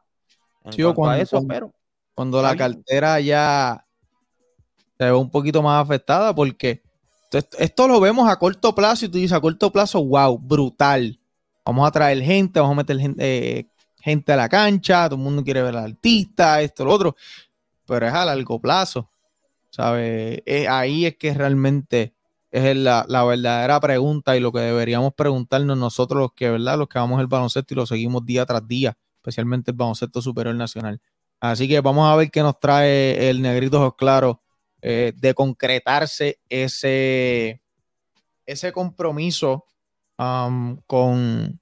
[0.71, 1.75] Sí, a cuando- eso, cuando- pero
[2.15, 3.87] cuando la cartera ya
[4.99, 6.83] se ve un poquito más afectada porque
[7.33, 11.21] esto, esto lo vemos a corto plazo y tú dices a corto plazo, wow, brutal.
[11.65, 15.23] Vamos a traer gente, vamos a meter gente, eh, gente a la cancha, todo el
[15.25, 17.17] mundo quiere ver al artista, esto, lo otro,
[17.87, 19.11] pero es a largo plazo,
[19.71, 20.41] ¿sabes?
[20.47, 22.16] Es- ahí es que realmente
[22.57, 26.79] es la, la verdadera pregunta y lo que deberíamos preguntarnos nosotros los que, ¿verdad?
[26.79, 30.55] Los que vamos el baloncesto y lo seguimos día tras día, especialmente el baloncesto superior
[30.55, 31.01] nacional.
[31.39, 34.37] Así que vamos a ver qué nos trae el Negrito Ojos Claros
[34.81, 37.61] eh, de concretarse ese,
[38.47, 39.67] ese compromiso
[40.17, 41.61] con,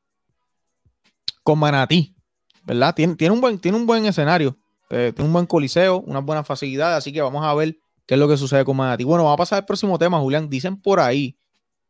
[1.43, 2.15] con Manatí,
[2.63, 2.95] ¿verdad?
[2.95, 4.57] Tiene, tiene, un, buen, tiene un buen escenario,
[4.91, 7.77] eh, tiene un buen coliseo, unas buenas facilidades, así que vamos a ver
[8.07, 9.05] qué es lo que sucede con Manatí.
[9.05, 10.49] Bueno, vamos a pasar al próximo tema, Julián.
[10.49, 11.37] Dicen por ahí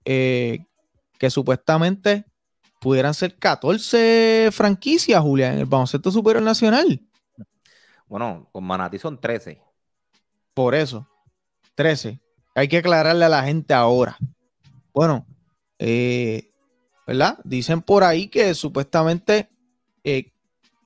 [0.04, 0.64] eh,
[1.18, 2.24] que supuestamente
[2.80, 7.00] pudieran ser 14 franquicias, Julián, en el baloncesto superior nacional.
[8.06, 9.60] Bueno, con Manatí son 13.
[10.52, 11.08] Por eso,
[11.74, 12.20] 13.
[12.54, 14.16] Hay que aclararle a la gente ahora.
[14.92, 15.26] Bueno,
[15.78, 16.52] eh,
[17.06, 17.38] ¿verdad?
[17.42, 19.48] Dicen por ahí que supuestamente
[20.04, 20.32] eh,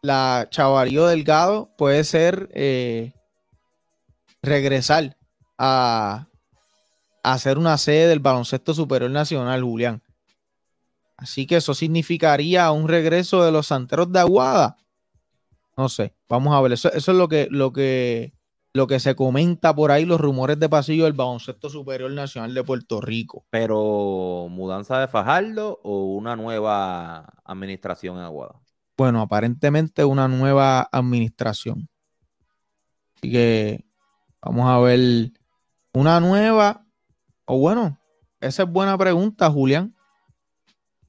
[0.00, 3.12] la Chavarío Delgado puede ser eh,
[4.40, 5.17] regresar
[5.58, 6.28] a,
[7.22, 10.02] a hacer una sede del baloncesto superior nacional, Julián.
[11.18, 14.76] Así que eso significaría un regreso de los santeros de Aguada.
[15.76, 16.72] No sé, vamos a ver.
[16.72, 18.32] Eso, eso es lo que, lo, que,
[18.72, 22.62] lo que se comenta por ahí, los rumores de pasillo del baloncesto superior nacional de
[22.62, 23.44] Puerto Rico.
[23.50, 28.60] Pero, ¿mudanza de Fajardo o una nueva administración en Aguada?
[28.96, 31.88] Bueno, aparentemente una nueva administración.
[33.16, 33.84] Así que
[34.40, 35.32] vamos a ver
[35.92, 36.84] una nueva,
[37.44, 37.98] o bueno,
[38.40, 39.94] esa es buena pregunta, Julián.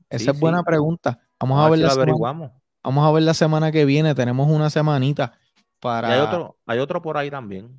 [0.09, 1.19] Esa Sí, es buena pregunta.
[1.39, 2.51] Vamos, a a ver la semana,
[2.83, 4.15] vamos a ver la semana que viene.
[4.15, 5.33] Tenemos una semanita
[5.79, 6.09] para.
[6.09, 7.69] Y hay otro, hay otro por ahí también.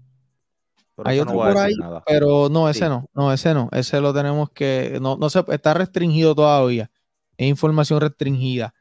[0.96, 2.02] Pero Hay otro no por ahí, nada.
[2.06, 2.88] pero no, ese Sí.
[2.88, 6.90] no, no, ese no, ese lo tenemos que, no, no se, está restringido todavía,
[7.38, 8.74] es información restringida.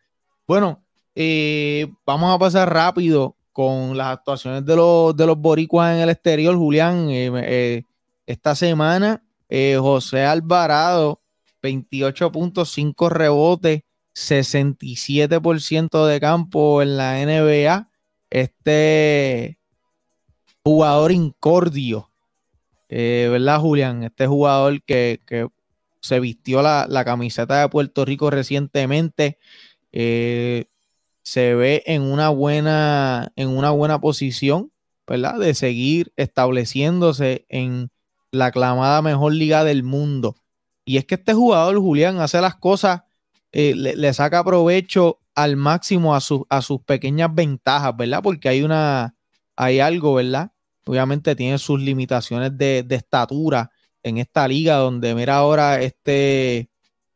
[0.45, 0.83] Bueno,
[1.15, 6.09] eh, vamos a pasar rápido con las actuaciones de los, de los boricuas en el
[6.09, 7.09] exterior, Julián.
[7.09, 7.83] Eh, eh,
[8.29, 11.19] esta semana, eh, José Alvarado,
[11.63, 13.81] 28.5 rebotes,
[14.13, 17.89] 67% de campo en la NBA.
[18.29, 19.57] Este
[20.63, 22.11] jugador incordio,
[22.87, 24.03] eh, ¿verdad, Julián?
[24.03, 25.47] Este jugador que, que
[25.99, 29.39] se vistió la, la camiseta de Puerto Rico recientemente,
[29.91, 30.65] eh,
[31.23, 34.71] se ve en una buena, en una buena posición,
[35.07, 35.39] ¿verdad?
[35.39, 37.89] De seguir estableciéndose en
[38.31, 40.35] la aclamada mejor liga del mundo.
[40.85, 43.01] Y es que este jugador, Julián, hace las cosas,
[43.51, 48.21] eh, le, saca provecho al máximo a, sus a sus pequeñas ventajas, ¿verdad?
[48.23, 49.15] Porque hay una,
[49.55, 50.51] hay algo, ¿verdad?
[50.85, 53.71] Obviamente tiene sus limitaciones de, de estatura
[54.03, 56.69] en esta liga donde mira ahora este,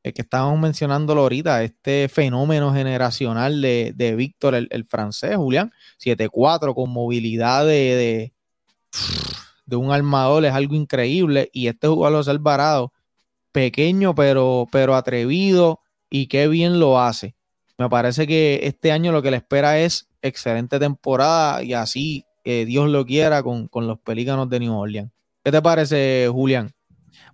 [0.03, 5.71] el que estábamos mencionándolo ahorita, este fenómeno generacional de, de Víctor, el, el francés, Julián,
[5.97, 8.33] 7-4 con movilidad de,
[9.65, 11.49] de un armador, es algo increíble.
[11.53, 12.93] Y este jugador José Alvarado,
[13.51, 17.35] pequeño pero, pero atrevido y qué bien lo hace.
[17.77, 22.65] Me parece que este año lo que le espera es excelente temporada y así eh,
[22.65, 25.11] Dios lo quiera con, con los Pelícanos de New Orleans.
[25.43, 26.71] ¿Qué te parece, Julián?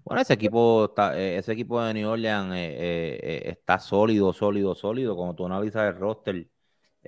[0.03, 4.75] Bueno, ese equipo, está, eh, ese equipo de New Orleans eh, eh, está sólido, sólido,
[4.75, 5.15] sólido.
[5.15, 6.47] Como tú analizas el roster,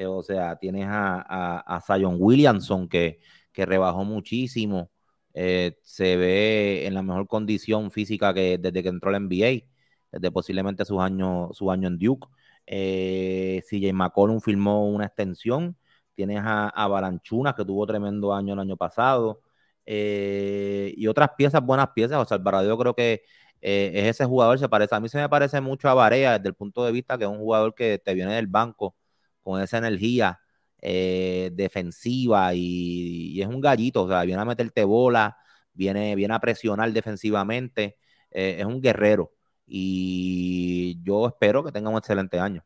[0.07, 3.19] o sea, tienes a, a, a Williamson que,
[3.51, 4.91] que rebajó muchísimo.
[5.34, 9.67] Eh, se ve en la mejor condición física que desde que entró al NBA,
[10.11, 12.27] desde posiblemente sus años, su año en Duke.
[12.67, 15.77] Eh, CJ McCollum firmó una extensión.
[16.15, 19.41] Tienes a, a que tuvo tremendo año el año pasado.
[19.86, 22.27] eh, y otras piezas, buenas piezas.
[22.27, 23.23] Sea, Alvarado yo creo que
[23.61, 26.49] eh, es ese jugador, se parece, a mí se me parece mucho a Barea desde
[26.49, 28.95] el punto de vista que es un jugador que te viene del banco
[29.43, 30.40] con esa energía
[30.82, 35.38] eh, defensiva y, es un gallito, o sea, viene a meterte bola,
[35.73, 37.97] viene, viene a presionar defensivamente,
[38.32, 39.32] eh, es un guerrero
[39.67, 42.65] y yo espero que tenga un excelente año.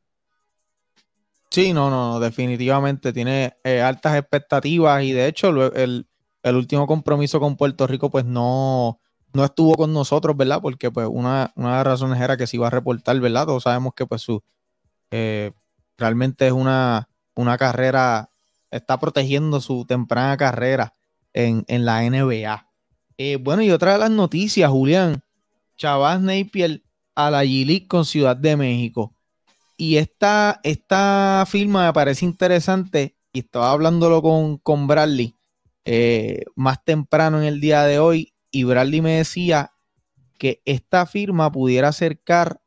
[1.49, 6.07] Sí, no, no, definitivamente tiene eh, altas expectativas y de hecho el,
[6.41, 8.99] el último compromiso con Puerto Rico pues no,
[9.34, 10.61] no estuvo con nosotros, ¿verdad?
[10.61, 13.45] Porque pues una, una de las razones era que se iba a reportar, ¿verdad?
[13.45, 14.41] Todos sabemos que pues su
[15.97, 18.32] realmente es una, una carrera,
[18.72, 20.94] está protegiendo su temprana carrera
[21.34, 22.68] en, en la NBA.
[23.18, 25.22] Eh, bueno, y otra de las noticias, Julián,
[25.78, 26.82] Chavaz Napier
[27.16, 29.16] a la G-League con Ciudad de México.
[29.78, 35.36] Y esta, esta firma me parece interesante y estaba hablándolo con, con Bradley
[35.84, 39.74] eh, más temprano en el día de hoy y Bradley me decía
[40.40, 42.62] que esta firma pudiera acercar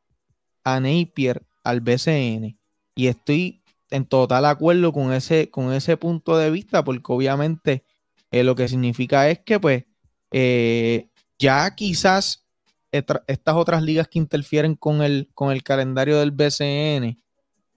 [0.62, 2.58] a Napier al BCN
[2.94, 3.57] y estoy
[3.90, 7.84] en total acuerdo con ese, con ese punto de vista porque obviamente
[8.30, 9.84] eh, lo que significa es que pues
[10.30, 11.08] eh,
[11.38, 12.44] ya quizás
[12.90, 17.22] estas otras ligas que interfieren con el, con el calendario del BCN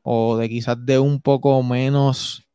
[0.03, 2.47] o de quizás de un poco menos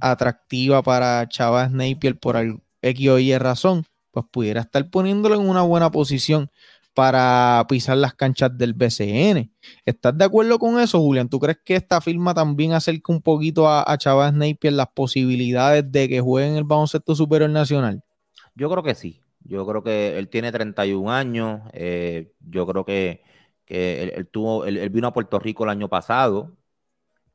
[0.00, 5.48] atractiva para Chavas Napier por el X o Y razón, pues pudiera estar poniéndolo en
[5.48, 6.50] una buena posición
[6.94, 9.52] para pisar las canchas del BCN.
[9.84, 11.28] ¿Estás de acuerdo con eso, Julián?
[11.28, 15.90] ¿Tú crees que esta firma también acerca un poquito a, a Chavas Napier las posibilidades
[15.90, 18.02] de que juegue en el baloncesto superior nacional?
[18.54, 19.20] Yo creo que sí.
[19.40, 21.60] Yo creo que él tiene 31 años.
[21.72, 23.22] eh, yo creo que,
[23.66, 26.56] él, tuvo, él, él vino a Puerto Rico el año pasado.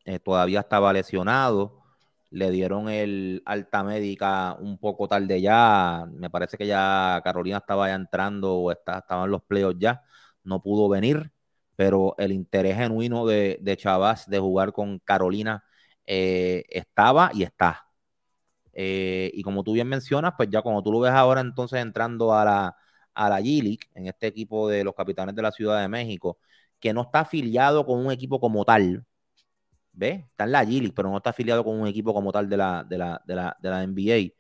[0.06, 1.79] eh, todavía estaba lesionado.
[2.32, 6.06] Le dieron el alta médica un poco tarde ya.
[6.14, 10.04] Me parece que ya Carolina estaba ya entrando o está, estaba en los playoffs ya.
[10.44, 11.32] No pudo venir,
[11.76, 15.64] pero el interés genuino de, de Chavas de jugar con Carolina
[16.06, 17.86] eh, estaba y está.
[18.74, 22.34] Eh, y como tú bien mencionas, pues ya como tú lo ves ahora entonces entrando
[22.34, 22.76] a la,
[23.14, 26.38] a la en este equipo de los capitanes de la Ciudad de México,
[26.80, 29.06] que no está afiliado con un equipo como tal,
[30.00, 30.22] ¿ves?
[30.32, 32.86] Está en la G-League, pero no está afiliado con un equipo como tal de la,
[32.88, 34.34] de la, de la, de la NBA.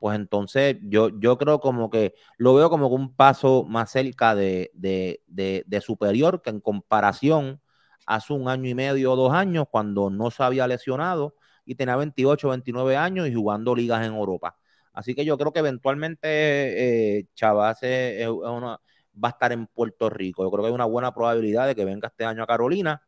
[0.00, 4.70] Pues entonces yo, yo creo como que lo veo como un paso más cerca de,
[4.74, 7.60] de, de, superior que en comparación
[8.06, 11.96] hace un año y medio o dos años cuando no se había lesionado y tenía
[11.96, 14.56] 28, 29 años y jugando ligas en Europa.
[14.92, 20.44] Así que yo creo que eventualmente eh, va a estar en Puerto Rico.
[20.44, 23.02] Yo creo que hay una buena probabilidad de que venga este año a Carolina.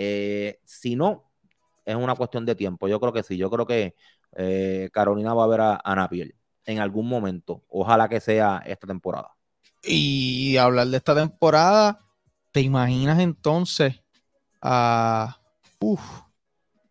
[0.00, 1.24] Eh, si no,
[1.84, 2.86] es una cuestión de tiempo.
[2.86, 3.36] Yo creo que sí.
[3.36, 3.96] Yo creo que
[4.36, 7.64] eh, Carolina va a ver a, a Napier en algún momento.
[7.68, 9.34] Ojalá que sea esta temporada.
[9.82, 11.98] Y hablar de esta temporada,
[12.52, 14.00] ¿te imaginas entonces
[14.62, 15.40] a
[15.80, 16.00] uf,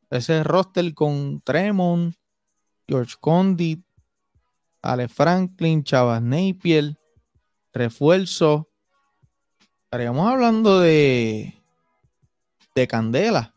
[0.10, 2.14] ese roster con Tremont,
[2.90, 3.86] George Condit,
[4.82, 7.00] Ale Franklin, Chavas Napier,
[7.72, 8.70] refuerzo?
[9.86, 11.57] Estaríamos hablando de
[12.82, 13.56] de Candela.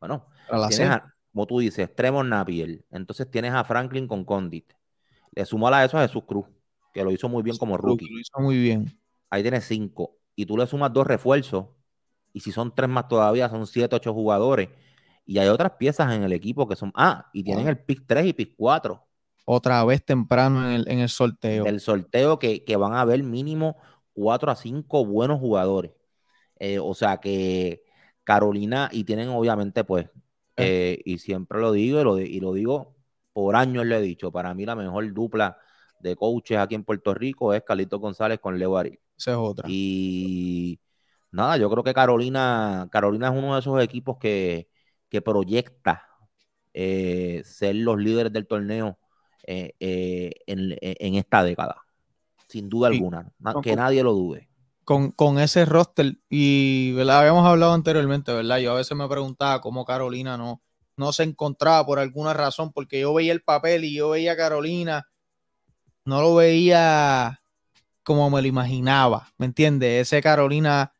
[0.00, 2.84] Bueno, la tienes a- como tú dices, Tremor Napier.
[2.90, 4.72] Entonces tienes a Franklin con Condit.
[5.32, 6.46] Le sumo a eso a Jesús Cruz,
[6.92, 8.08] que lo hizo muy bien como rookie.
[8.08, 8.98] Lo hizo muy bien.
[9.30, 10.16] Ahí tienes cinco.
[10.36, 11.66] Y tú le sumas dos refuerzos.
[12.32, 14.68] Y si son tres más todavía, son siete, ocho jugadores.
[15.26, 16.92] Y hay otras piezas en el equipo que son.
[16.94, 19.06] Ah, y tienen el pick 3 y pick 4
[19.46, 21.64] Otra vez temprano en el, en el sorteo.
[21.64, 23.76] del sorteo que, que van a haber mínimo
[24.12, 25.92] 4 a 5 buenos jugadores.
[26.58, 27.83] Eh, o sea que
[28.24, 30.08] Carolina, y tienen obviamente, pues,
[30.56, 32.96] eh, y siempre lo digo y lo, y lo digo
[33.32, 35.58] por años, lo he dicho, para mí la mejor dupla
[36.00, 39.00] de coaches aquí en Puerto Rico es Carlito González con Leo Ariel.
[39.16, 39.68] Esa es otra.
[39.68, 40.80] Y
[41.32, 44.68] nada, yo creo que Carolina, Carolina es uno de esos equipos que,
[45.08, 46.08] que proyecta
[46.72, 48.98] eh, ser los líderes del torneo
[49.46, 51.76] eh, eh, en, en esta década,
[52.48, 52.96] sin duda Sí.
[52.96, 54.48] alguna, que nadie lo dude.
[54.84, 57.20] Con, con ese roster y ¿verdad?
[57.20, 58.58] habíamos hablado anteriormente, ¿verdad?
[58.58, 60.62] Yo a veces me preguntaba cómo Carolina no,
[60.96, 64.36] no se encontraba por alguna razón, porque yo veía el papel y yo veía a
[64.36, 65.08] Carolina,
[66.04, 67.40] no lo veía
[68.02, 70.02] como me lo imaginaba, ¿me entiendes?
[70.02, 70.92] Ese Carolina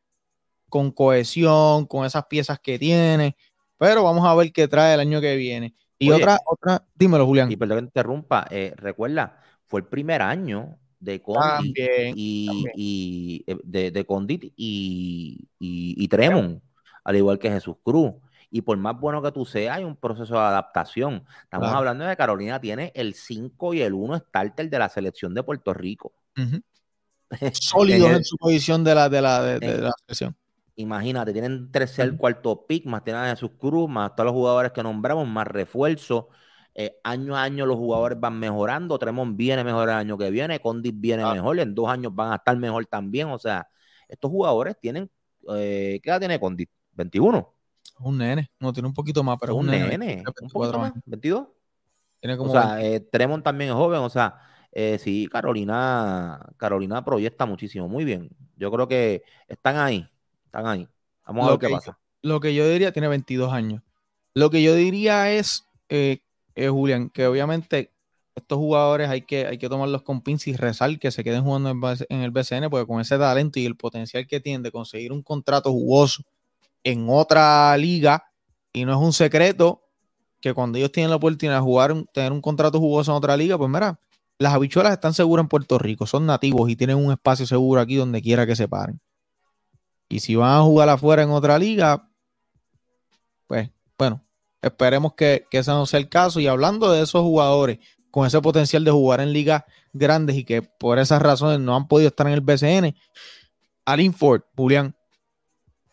[0.68, 3.36] con cohesión, con esas piezas que tiene,
[3.76, 5.74] pero vamos a ver qué trae el año que viene.
[5.98, 7.52] Y Oye, otra, otra, dímelo, Julián.
[7.52, 12.64] Y perdón que te interrumpa, eh, recuerda, fue el primer año de Condit También, y,
[12.74, 16.62] y, eh, de, de Condit y, y, y Tremont,
[17.04, 18.12] al igual que Jesús Cruz.
[18.50, 21.24] Y por más bueno que tú seas, hay un proceso de adaptación.
[21.42, 21.78] Estamos Claro.
[21.78, 25.42] hablando de que Carolina tiene el 5 y el 1 starter de la selección de
[25.42, 26.12] Puerto Rico.
[26.38, 26.60] Ujú.
[27.52, 30.36] Sólidos En su posición de la, de la, de, de en- la selección.
[30.76, 34.82] Imagínate, tienen tercer, cuarto pick, más tienen a Jesús Cruz, más todos los jugadores que
[34.82, 36.28] nombramos, más refuerzo.
[36.74, 38.98] Eh, año a año los jugadores van mejorando.
[38.98, 42.36] Tremont viene mejor el año que viene, Condit viene mejor, en dos años van a
[42.36, 43.28] estar mejor también.
[43.28, 43.68] O sea,
[44.08, 45.08] estos jugadores tienen,
[45.54, 46.68] eh, ¿qué edad tiene Condit?
[46.92, 47.52] 21.
[48.00, 49.88] Un nene, no tiene un poquito más, pero un un nene.
[49.90, 51.02] nene, tiene un 24 poquito más, años.
[51.06, 51.46] 22.
[52.20, 54.40] Tiene como O sea, eh, Tremont también es joven, o sea,
[54.72, 58.30] eh, sí, Carolina, Carolina proyecta muchísimo, muy bien.
[58.56, 60.08] Yo creo que están ahí,
[60.46, 60.88] están ahí.
[61.26, 61.98] Vamos a Lo ver qué que yo- pasa.
[62.22, 63.82] lo que yo diría, tiene 22 años.
[64.34, 66.20] Lo que yo diría es, eh,
[66.54, 67.92] eh, Julián, que obviamente
[68.34, 71.70] estos jugadores hay que, hay que tomarlos con pinzas y rezar que se queden jugando
[72.08, 75.22] en, el BCN, porque con ese talento y el potencial que tienen de conseguir un
[75.22, 76.22] contrato jugoso
[76.82, 78.24] en otra liga,
[78.72, 79.82] y no es un secreto
[80.40, 83.56] que cuando ellos tienen la oportunidad de jugar, tener un contrato jugoso en otra liga,
[83.56, 83.98] pues mira,
[84.38, 87.94] las habichuelas están seguras en Puerto Rico, son nativos y tienen un espacio seguro aquí
[87.94, 89.00] donde quiera que se paren.
[90.08, 92.10] Y si van a jugar afuera en otra liga,
[93.46, 94.23] pues bueno,
[94.66, 96.40] esperemos que, que ese no sea el caso.
[96.40, 97.78] Y hablando de esos jugadores
[98.10, 101.88] con ese potencial de jugar en ligas grandes y que por esas razones no han
[101.88, 102.94] podido estar en el BCN,
[103.84, 104.94] Alin Ford, Julián,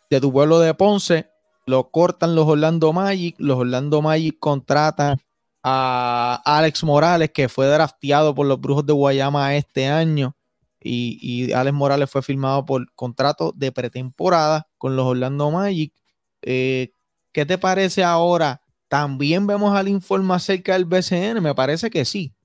[0.09, 1.29] de tu pueblo de Ponce,
[1.65, 5.19] lo cortan los Orlando Magic, los Orlando Magic contratan
[5.63, 10.35] a Alex Morales, que fue drafteado por los Brujos de Guayama este año.
[10.79, 15.93] Y, y Alex Morales fue firmado por contrato de pretemporada con los Orlando Magic.
[16.41, 16.93] Eh,
[17.31, 18.61] ¿Qué te parece ahora?
[18.87, 21.41] ¿También vemos al informe acerca del BCN?
[21.41, 22.35] Me parece que sí.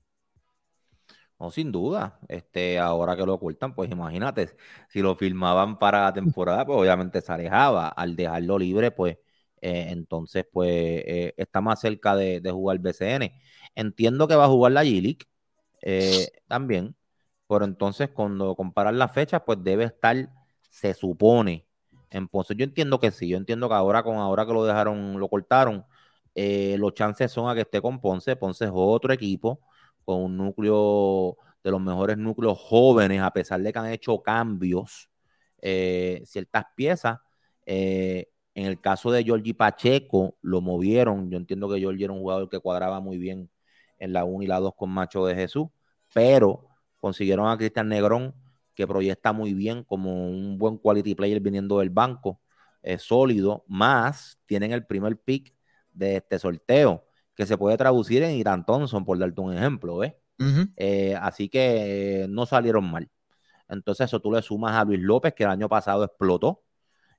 [1.39, 2.19] No, sin duda.
[2.27, 4.55] Este, ahora que lo ocultan, pues imagínate,
[4.89, 7.89] si lo firmaban para la temporada, pues obviamente se alejaba.
[7.89, 9.17] Al dejarlo libre, pues
[9.61, 13.39] eh, entonces, pues eh, está más cerca de, de, jugar BCN.
[13.75, 15.27] Entiendo que va a jugar la G-League
[15.81, 16.95] eh, también,
[17.47, 20.29] pero entonces cuando comparan las fechas, pues debe estar,
[20.69, 21.66] se supone,
[22.09, 22.55] en Ponce.
[22.55, 25.85] Yo entiendo que sí, yo entiendo que ahora con ahora que lo dejaron, lo cortaron,
[26.35, 28.35] los chances son a que esté con Ponce.
[28.35, 29.61] Ponce es otro equipo
[30.05, 35.09] con un núcleo de los mejores núcleos jóvenes, a pesar de que han hecho cambios,
[36.25, 37.19] ciertas piezas.
[37.65, 41.29] Eh, en el caso de Georgie Pacheco, lo movieron.
[41.29, 43.51] Yo entiendo que Georgie era un jugador que cuadraba muy bien
[43.99, 45.67] en la 1 y la 2 con Macho de Jesús,
[46.13, 46.67] pero
[46.99, 48.33] consiguieron a Cristian Negrón,
[48.77, 52.39] que proyecta muy bien como un buen quality player viniendo del banco,
[52.83, 55.51] es sólido, más tienen el primer pick
[55.91, 57.03] de este sorteo,
[57.35, 60.13] que se puede traducir en Irán Thompson, por darte un ejemplo, ¿ves?
[60.39, 60.73] Uh -huh.
[60.77, 63.09] eh, así que eh, no salieron mal.
[63.67, 66.63] Entonces, eso tú le sumas a Luis López, que el año pasado explotó,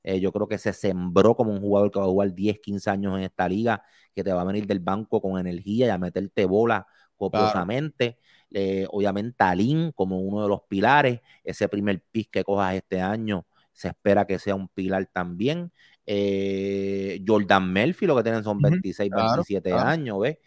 [0.04, 2.88] eh, yo creo que se sembró como un jugador que va a jugar 10, 15
[2.88, 3.82] años en esta liga,
[4.14, 6.86] que te va a venir del banco con energía y a meterte bola
[7.16, 8.12] copiosamente.
[8.14, 8.27] Claro.
[8.50, 13.46] Eh, obviamente, Alín como uno de los pilares, ese primer pick que cojas este año,
[13.72, 15.72] se espera que sea un pilar también.
[16.06, 19.88] Eh, Jordan Murphy, lo que tienen son 26, claro, 27 claro.
[19.88, 20.38] años, ¿ves?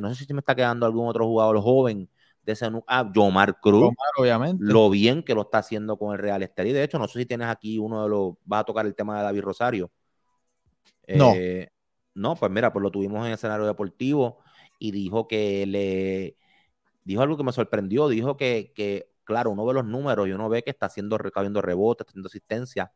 [0.00, 2.08] no sé si me está quedando algún otro jugador joven
[2.44, 4.64] de ese ah, Yomar Cruz, obviamente.
[4.64, 6.72] lo bien que lo está haciendo con el Real Estelí.
[6.72, 9.18] De hecho, no sé si tienes aquí uno de los, vas a tocar el tema
[9.18, 9.90] de David Rosario.
[11.08, 11.32] No.
[11.34, 11.68] Eh,
[12.14, 14.38] no, pues mira, pues lo tuvimos en el escenario deportivo
[14.78, 16.36] y dijo que le,
[17.04, 20.48] dijo algo que me sorprendió, dijo que, que claro, uno ve los números y uno
[20.48, 22.92] ve que está haciendo, recabiendo rebotes, está haciendo asistencia,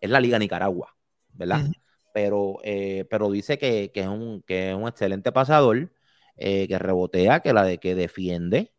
[0.00, 0.94] es la Liga Nicaragua,
[1.32, 1.62] ¿verdad?
[1.62, 1.74] Uh -huh.
[2.14, 5.92] Pero, eh, pero dice que, que, es un, que es un excelente pasador,
[6.36, 8.72] eh, que rebotea, que la de que defiende.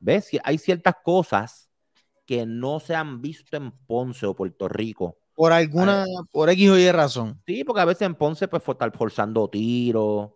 [0.00, 0.30] ¿Ves?
[0.42, 1.70] Hay ciertas cosas
[2.26, 5.18] que no se han visto en Ponce o Puerto Rico.
[5.34, 7.42] Por alguna, eh, por X o Y razón.
[7.46, 10.30] Sí, porque a veces en Ponce pues fue estar forzando tiros,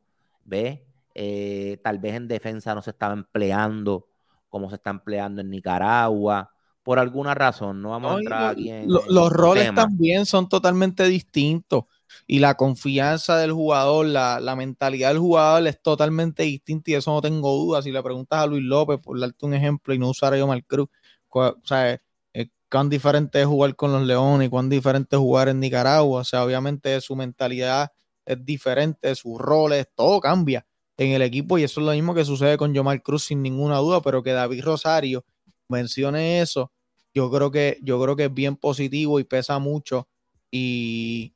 [0.44, 0.80] ¿ves?
[1.20, 4.06] Eh, tal vez en defensa no se estaba empleando
[4.48, 6.48] como se está empleando en Nicaragua.
[6.84, 8.88] Por alguna razón, no vamos no, a entrar lo, aquí en.
[8.88, 9.82] Lo, en los roles tema.
[9.82, 11.86] también son totalmente distintos
[12.28, 17.12] y la confianza del jugador, la, la, mentalidad del jugador es totalmente distinta y eso
[17.12, 17.82] no tengo duda.
[17.82, 20.64] Si le preguntas a Luis López, por darte un ejemplo, y no usar a Omar
[20.66, 20.88] Cruz,
[21.30, 22.00] o sea,
[22.32, 26.20] eh, cuán diferente es jugar con los Leones cuán diferente es jugar en Nicaragua.
[26.20, 27.90] O sea, obviamente su mentalidad
[28.24, 30.64] es diferente, sus roles, todo cambia
[30.98, 33.78] en el equipo y eso es lo mismo que sucede con Yomar Cruz sin ninguna
[33.78, 35.24] duda, pero que David Rosario
[35.68, 36.72] mencione eso,
[37.14, 40.08] yo creo que, yo creo que es bien positivo y pesa mucho
[40.50, 41.32] y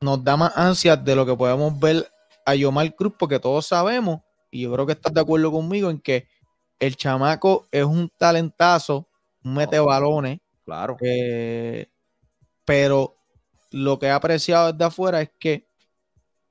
[0.00, 2.10] nos da más ansias de lo que podemos ver
[2.46, 4.20] a Yomar Cruz, porque todos sabemos,
[4.50, 6.26] y yo creo que estás de acuerdo conmigo, en que
[6.78, 9.06] el chamaco es un talentazo,
[9.44, 10.40] un mete balones.
[10.64, 10.96] Claro.
[11.02, 11.86] Eh,
[12.64, 13.16] pero
[13.72, 15.66] lo que he apreciado desde afuera es que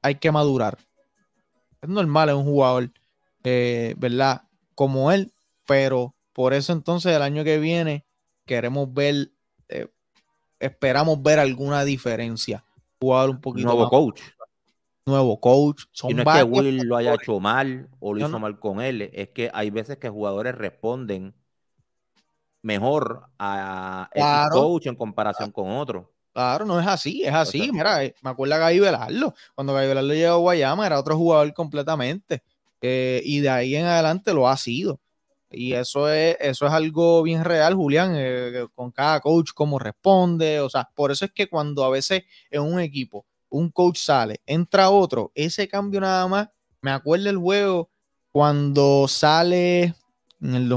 [0.01, 0.77] hay que madurar.
[1.81, 2.91] Es normal, es un jugador,
[3.43, 4.43] eh, ¿verdad?
[4.75, 5.31] Como él,
[5.65, 8.05] pero por eso entonces el año que viene
[8.45, 9.31] queremos ver,
[9.67, 9.87] eh,
[10.59, 12.63] esperamos ver alguna diferencia
[12.99, 13.89] jugador un poquito nuevo más.
[13.89, 14.21] coach
[15.05, 18.29] nuevo coach Son y no es que Will lo haya hecho mal o lo hizo
[18.29, 18.39] no.
[18.39, 21.33] mal con él es que hay veces que jugadores responden
[22.61, 24.55] mejor a claro.
[24.55, 27.61] el coach en comparación con otro Claro, no es así, es así.
[27.61, 29.33] O sea, Mira, eh, me acuerdo a Gaby Velardo.
[29.55, 32.43] Cuando Gaby Velardo llegó a Guayama era otro jugador completamente.
[32.81, 34.99] Eh, y de ahí en adelante lo ha sido.
[35.51, 40.59] Y eso es, eso es algo bien real, Julián, eh, con cada coach, cómo responde.
[40.59, 44.41] O sea, por eso es que cuando a veces en un equipo un coach sale,
[44.45, 46.49] entra otro, ese cambio nada más,
[46.81, 47.89] me acuerdo el juego
[48.31, 49.95] cuando sale
[50.39, 50.69] en el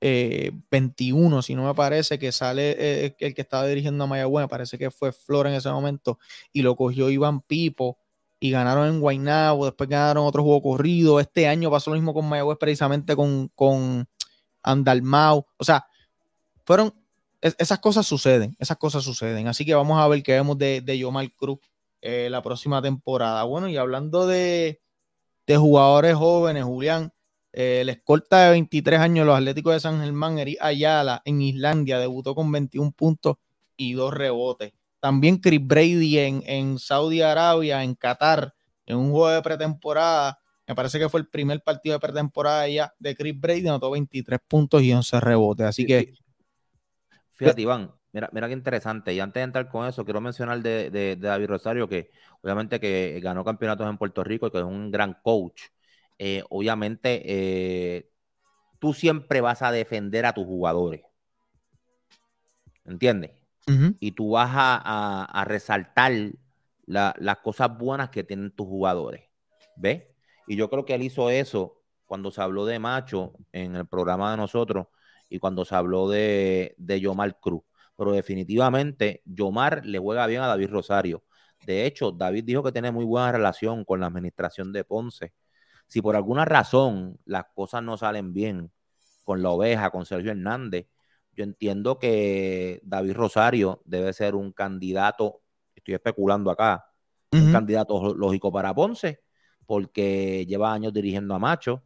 [0.00, 4.48] 2021, si no me parece, que sale eh, el que estaba dirigiendo a Mayagüez, me
[4.48, 6.18] parece que fue Flor en ese momento,
[6.52, 7.98] y lo cogió Iván Pipo
[8.40, 11.20] y ganaron en Guaynabo, después ganaron otro juego corrido.
[11.20, 14.08] Este año pasó lo mismo con Mayagüez, precisamente con, con
[14.62, 15.46] Andalmau.
[15.56, 15.86] O sea,
[16.64, 16.94] fueron.
[17.40, 19.48] Es, esas cosas suceden, esas cosas suceden.
[19.48, 21.58] Así que vamos a ver qué vemos de, de Yomar Cruz
[22.00, 23.44] eh, la próxima temporada.
[23.44, 24.80] Bueno, y hablando de,
[25.46, 27.17] de jugadores jóvenes, Julián, eh,
[27.52, 32.34] el escolta de 23 años, los Atléticos de San Germán, Eri Ayala, en Islandia, debutó
[32.34, 33.36] con 21 puntos
[33.76, 34.72] y dos rebotes.
[35.00, 40.38] También Chris Brady en, en, Saudi Arabia, en Qatar, en un juego de pretemporada,
[40.68, 44.38] me parece que fue el primer partido de pretemporada ya de Chris Brady, anotó 23
[44.46, 45.66] puntos y 11 rebotes.
[45.66, 46.14] Así que.
[47.30, 49.14] Fíjate, Iván, mira, mira qué interesante.
[49.14, 52.10] Y antes de entrar con eso, quiero mencionar de, de, de David Rosario, que
[52.42, 55.62] obviamente que ganó campeonatos en Puerto Rico y que es un gran coach.
[56.18, 58.10] Eh, obviamente, eh,
[58.80, 61.02] tú siempre vas a defender a tus jugadores.
[62.84, 63.32] ¿Entiendes?
[64.00, 66.12] Y tú vas a, a- a resaltar
[66.86, 69.24] la- las cosas buenas que tienen tus jugadores.
[69.76, 70.04] ¿Ves?
[70.46, 74.30] Y yo creo que él hizo eso cuando se habló de Macho en el programa
[74.30, 74.86] de nosotros
[75.28, 77.62] y cuando se habló de, de Yomar Cruz.
[77.96, 81.22] Pero definitivamente Yomar le juega bien a David Rosario.
[81.66, 85.32] De hecho, David dijo que tiene muy buena relación con la administración de Ponce.
[85.88, 88.70] Si por alguna razón las cosas no salen bien
[89.24, 90.86] con la oveja, con Sergio Hernández,
[91.32, 95.42] yo entiendo que David Rosario debe ser un candidato,
[95.74, 96.86] estoy especulando acá,
[97.32, 99.22] un candidato lógico para Ponce,
[99.66, 101.84] porque lleva años dirigiendo a Macho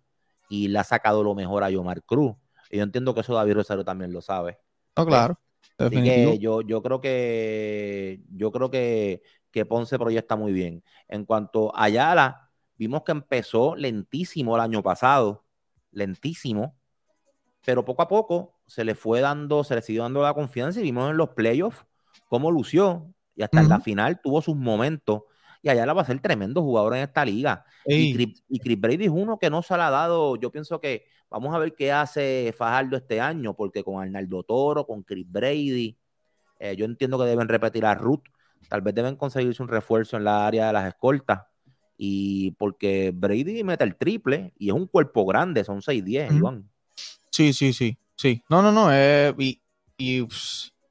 [0.49, 2.35] y le ha sacado lo mejor a Yomar Cruz.
[2.71, 4.59] Y yo entiendo que eso David Rosario también lo sabe.
[4.97, 5.39] No, claro.
[5.79, 10.83] Así que yo, yo creo que yo creo que, que Ponce proyecta muy bien.
[11.09, 12.42] En cuanto a Ayala,
[12.83, 15.45] vimos que empezó lentísimo el año pasado,
[15.93, 16.77] lentísimo,
[17.65, 20.83] pero poco a poco se le fue dando, se le siguió dando la confianza y
[20.83, 21.85] vimos en los playoffs
[22.29, 25.23] cómo lució y hasta en la final tuvo sus momentos.
[25.63, 27.65] Y Ayala va a ser tremendo jugador en esta liga.
[27.87, 28.15] Y.
[28.15, 30.35] Chris, y Chris Brady es uno que no se le ha dado.
[30.35, 34.85] Yo pienso que vamos a ver qué hace Fajardo este año, porque con Arnaldo Toro,
[34.85, 35.97] con Chris Brady,
[36.59, 38.25] eh, yo entiendo que deben repetir a Ruth.
[38.69, 41.43] Tal vez deben conseguirse un refuerzo en la área de las escoltas.
[42.05, 46.37] Y porque Brady mete el triple y es un cuerpo grande, son 6'10, Ujú.
[46.37, 46.69] Iván.
[47.31, 47.97] Sí, sí, sí.
[48.17, 48.43] sí.
[48.51, 48.89] No, no, no.
[48.93, 49.63] eh, y
[49.97, 50.19] y,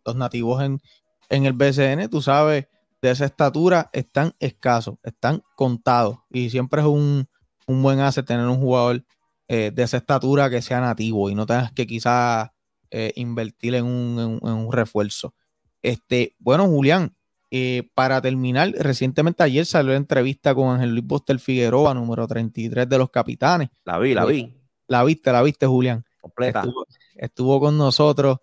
[0.05, 0.81] los nativos en,
[1.29, 2.67] en el BCN, tú sabes,
[3.01, 6.19] de esa estatura están escasos, están contados.
[6.29, 7.27] Y siempre es un,
[7.67, 9.03] un buen asset tener un jugador
[9.49, 12.51] eh, de esa estatura que sea nativo y no tengas que quizás
[12.89, 15.33] eh, invertir en un, en en un refuerzo.
[15.81, 17.13] Este, bueno, Julián,
[17.51, 22.89] eh, para terminar, recientemente ayer salió la entrevista con Ángel Luis Boster Figueroa, número 33
[22.89, 23.69] de los capitanes.
[23.89, 24.39] La vi, la Eh, vi.
[24.87, 26.05] La viste, la viste, Julián.
[26.19, 26.63] Completa.
[26.63, 26.85] Estuvo,
[27.15, 28.39] estuvo con nosotros,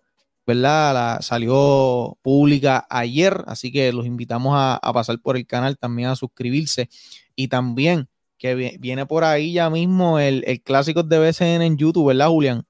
[0.47, 0.93] ¿verdad?
[0.93, 6.09] La, salió pública ayer, así que los invitamos a, a pasar por el canal, también
[6.09, 6.89] a suscribirse.
[7.35, 11.77] Y también que vi- viene por ahí ya mismo el, el clásico de BCN en
[11.77, 12.65] YouTube, ¿verdad, Julián?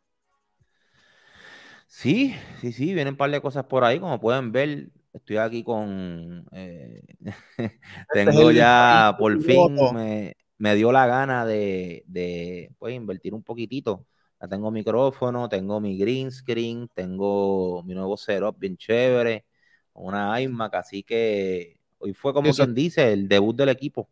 [1.88, 5.64] Sí, sí, sí, vienen un par de cosas por ahí, como pueden ver, estoy aquí
[5.64, 7.02] con, eh,
[8.14, 14.06] tengo ya, por fin, me, me dio la gana de, de, pues, invertir un poquitito.
[14.42, 19.46] Ya tengo micrófono, tengo mi green screen, tengo mi nuevo setup bien chévere,
[19.94, 24.10] una iMac, así que hoy fue como Eso- quien dice, el debut del equipo,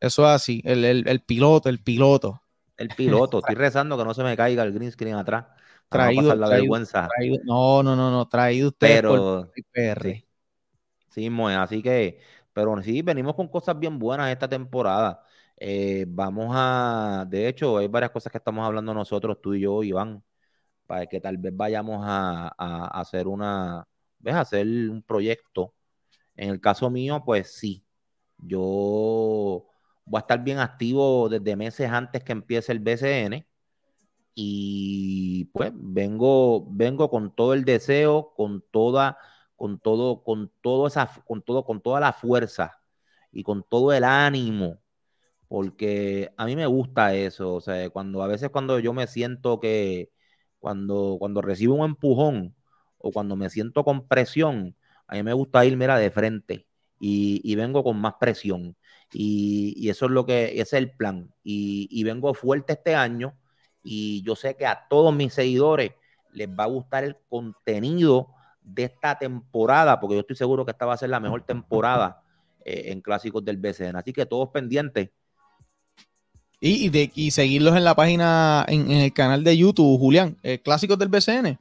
[0.00, 2.42] Eso es así, el, el- el piloto, el piloto.
[2.76, 3.38] el piloto.
[3.40, 5.56] Estoy rezando que no se me caiga el green screen atrás, no
[5.88, 7.08] Traído, pasar la traído- vergüenza.
[7.16, 10.14] traído- no, no, no, no, traído ustedes por Pero PR.
[10.14, 10.25] sí,
[11.16, 12.20] sí, así que,
[12.52, 15.22] pero sí, venimos con cosas bien buenas esta temporada.
[15.56, 19.82] Eh, vamos a, de hecho, hay varias cosas que estamos hablando nosotros, tú y yo,
[19.82, 20.22] Iván,
[20.86, 23.86] para que tal vez vayamos a, a- a hacer una,
[24.20, 24.34] ¿ves?
[24.36, 25.74] Hacer un proyecto.
[26.36, 27.84] En el caso mío, pues sí,
[28.38, 29.66] yo
[30.04, 33.46] voy a estar bien activo desde meses antes que empiece el BCN
[34.34, 39.18] y pues vengo, vengo con todo el deseo, con toda,
[39.56, 42.80] con todo, con todo esa, con todo, con toda la fuerza
[43.32, 44.80] y con todo el ánimo,
[45.48, 49.60] porque a mí me gusta eso, o sea, cuando a veces cuando yo me siento
[49.60, 50.10] que
[50.58, 52.56] cuando, cuando recibo un empujón
[52.98, 54.76] o cuando me siento con presión,
[55.06, 56.66] a mí me gusta ir, mira, de frente
[56.98, 58.76] y, vengo con más presión.
[59.12, 61.32] Y, eso es lo que, es el plan.
[61.44, 63.36] Y, y vengo fuerte este año
[63.82, 65.92] y yo sé que a todos mis seguidores
[66.32, 68.28] les va a gustar el contenido
[68.66, 72.22] de esta temporada, porque yo estoy seguro que esta va a ser la mejor temporada
[72.64, 73.96] eh, en clásicos del BCN.
[73.96, 75.10] Así que todos pendientes.
[76.60, 80.36] Y, y de, y seguirlos en la página, en, en el canal de YouTube, Julián,
[80.42, 81.58] eh, clásicos del BCN,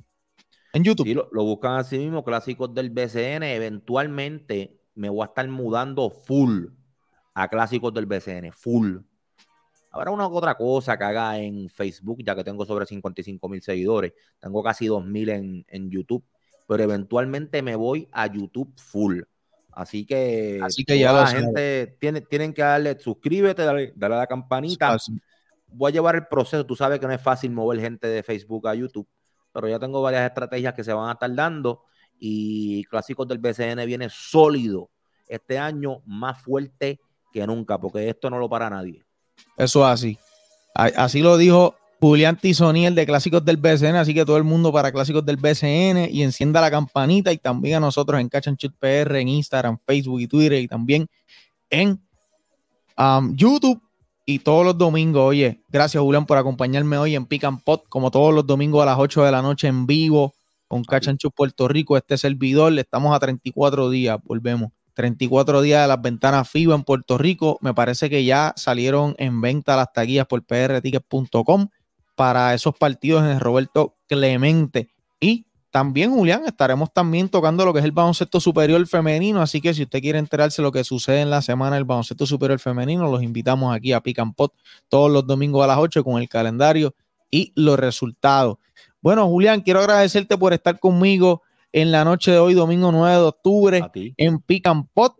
[0.73, 1.05] en YouTube.
[1.05, 3.43] Sí, lo, lo buscan así mismo, clásicos del BCN.
[3.43, 6.67] Eventualmente me voy a estar mudando full
[7.33, 8.97] a clásicos del BCN, full.
[9.91, 13.61] Habrá una u otra cosa que haga en Facebook, ya que tengo sobre 55 mil
[13.61, 14.13] seguidores.
[14.39, 16.23] Tengo casi 2 mil en, en YouTube,
[16.67, 19.21] pero eventualmente me voy a YouTube full.
[19.71, 24.19] Así que, Así que ya la gente tiene, tienen que darle, suscríbete, dale, dale a
[24.19, 24.97] la campanita.
[25.67, 26.65] Voy a llevar el proceso.
[26.65, 29.07] Tú sabes que no es fácil mover gente de Facebook a YouTube,
[29.51, 31.83] pero ya tengo varias estrategias que se van a estar dando
[32.19, 34.89] y Clásicos del BCN viene sólido
[35.27, 36.99] este año más fuerte
[37.33, 39.03] que nunca, porque esto no lo para nadie.
[39.57, 40.19] Eso es así.
[40.73, 41.75] Así lo dijo
[42.05, 43.95] Julián Tizoni, el de Clásicos del BCN.
[43.95, 47.31] Así que todo el mundo para Clásicos del BCN y encienda la campanita.
[47.33, 50.61] Y también a nosotros en Catch and Shoot PR, en Instagram, Facebook y Twitter.
[50.61, 51.07] Y también
[51.71, 51.99] en
[52.95, 53.81] um, YouTube.
[54.23, 58.11] Y todos los domingos, oye, gracias Julián por acompañarme hoy en Pick and Pot, como
[58.11, 60.33] todos los domingos a las 8 de la noche en vivo
[60.67, 61.97] con Catch and Shoot Puerto Rico.
[61.97, 64.71] Este servidor, le estamos a 34 días, volvemos.
[64.93, 67.57] 34 días de las ventanas FIBA en Puerto Rico.
[67.61, 71.67] Me parece que ya salieron en venta las taquillas por prtickets.com
[72.15, 74.89] para esos partidos en Roberto Clemente.
[75.19, 75.45] Y
[75.75, 79.41] también, Julián, estaremos también tocando lo que es el baloncesto superior femenino.
[79.41, 82.25] Así que si usted quiere enterarse de lo que sucede en la semana del baloncesto
[82.25, 84.53] superior femenino, los invitamos aquí a Pick and Pot
[84.87, 86.95] todos los domingos a las 8 con el calendario
[87.29, 88.57] y los resultados.
[89.01, 91.41] Bueno, Julián, quiero agradecerte por estar conmigo
[91.73, 95.15] en la noche de hoy, domingo 9 de octubre, en Pick and Pot.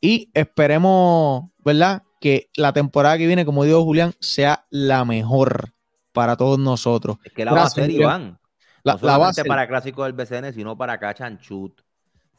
[0.00, 2.02] Y esperemos, ¿verdad?
[2.20, 5.72] Que la temporada que viene, como dijo Julián, sea la mejor
[6.12, 7.16] para todos nosotros.
[7.24, 7.88] Es que la va a Gracias.
[7.88, 8.38] Iván.
[8.82, 9.46] La, no la va a solamente ser.
[9.46, 10.94] para clásicos del BCN, sino para.
[10.94, 11.28] ¿Está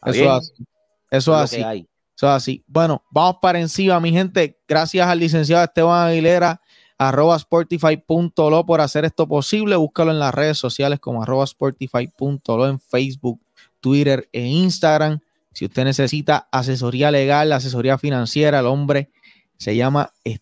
[0.05, 0.65] Eso es así.
[1.09, 1.61] Eso es así.
[1.63, 1.87] hay.
[2.15, 2.63] Eso es así.
[2.67, 4.59] Bueno, vamos para encima, mi gente.
[4.67, 6.61] Gracias al licenciado Esteban Aguilera,
[6.97, 9.75] arroba sportify.lo por hacer esto posible.
[9.75, 13.41] Búscalo en las redes sociales como arroba sportify.lo en Facebook,
[13.79, 15.19] Twitter e Instagram.
[15.53, 19.09] Si usted necesita asesoría legal, asesoría financiera, el hombre
[19.57, 20.41] se llama es-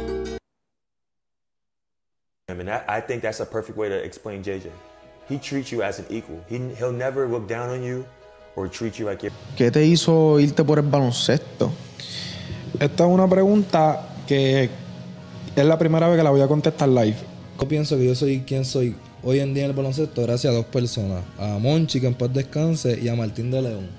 [2.51, 4.69] I mean, I, I think that's a perfect way to explain JJ.
[5.29, 6.43] He treats you as an equal.
[6.49, 8.05] He, he'll never look down on you
[8.55, 9.33] or treat you like you're.
[9.57, 11.71] ¿Qué te hizo irte por el baloncesto?
[12.79, 14.69] Esta es una pregunta que
[15.55, 17.17] es la primera vez que la voy a contestar live.
[17.59, 20.55] Yo pienso que yo soy quien soy hoy en día en el baloncesto gracias a
[20.55, 21.23] dos personas.
[21.37, 23.89] A Monchi, que en paz descanse, y a Martín de León.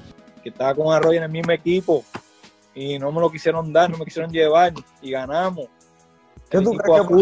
[0.42, 2.04] que estaba con Arroyo en el mismo equipo
[2.74, 5.66] y no me lo quisieron dar, no me quisieron llevar y ganamos.
[6.50, 7.14] ¿Qué El tú crees que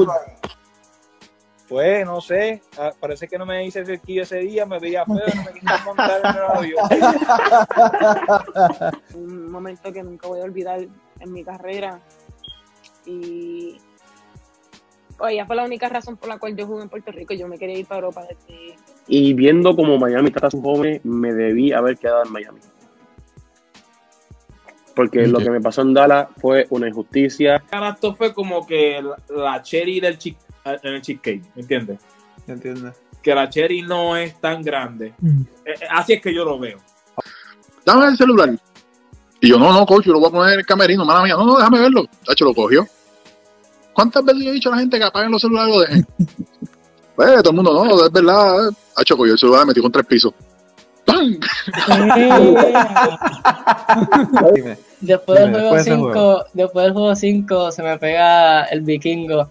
[1.71, 5.15] Pues no sé, ah, parece que no me hice cerquillo ese día, me veía feo,
[5.15, 6.85] no me quisieron montar en el avión.
[9.15, 12.01] un momento que nunca voy a olvidar en mi carrera.
[13.07, 13.79] Y
[15.21, 17.35] oye, ella fue la única razón por la cual yo jugué en Puerto Rico.
[17.35, 18.75] Yo me quería ir para Europa desde
[19.07, 22.59] Y viendo como Miami trata a sus jóvenes, me debí haber quedado en Miami.
[24.97, 27.63] Porque lo que me pasó en Dallas fue una injusticia.
[27.71, 31.99] Esto fue como que la, cherry del chick, en el cheesecake, ¿me entiendes?
[33.23, 35.15] Que la cherry no es tan grande.
[35.65, 36.79] Eh, eh, Así es que yo lo veo.
[37.85, 38.51] Dame el celular.
[39.41, 41.35] Y yo, no, no, coach, yo lo voy a poner en el camerino, mala mía.
[41.35, 42.05] No, no, déjame verlo.
[42.25, 42.87] Tacho, lo cogió.
[43.93, 46.07] ¿Cuántas veces yo he dicho a la gente que apaguen los celulares y lo dejen?
[47.17, 48.71] Pues todo el mundo, no, es verdad.
[48.97, 50.33] Tacho, cogió el celular, metió con tres pisos.
[51.05, 51.37] ¡Pam!
[55.01, 58.83] Después del juego después de ese 5, después del juego 5 se me pega el
[58.83, 59.51] vikingo.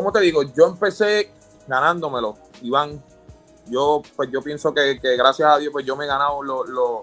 [0.00, 0.42] ¿Cómo te digo?
[0.56, 1.30] Yo empecé
[1.68, 3.02] ganándomelo, Iván.
[3.68, 6.64] Yo, pues yo pienso que, que gracias a Dios, pues yo me he ganado lo-
[6.64, 7.02] lo-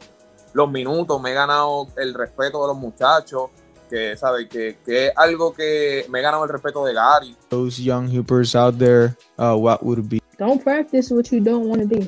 [0.53, 3.51] los minutos, me he ganado el respeto de los muchachos,
[3.87, 4.49] que, ¿sabes?
[4.49, 7.37] Que, que es algo que me he ganado el respeto de Gary.
[7.49, 10.19] Those young hoopers out there, uh, what would be?
[10.39, 12.07] Don't practice what you don't want to do.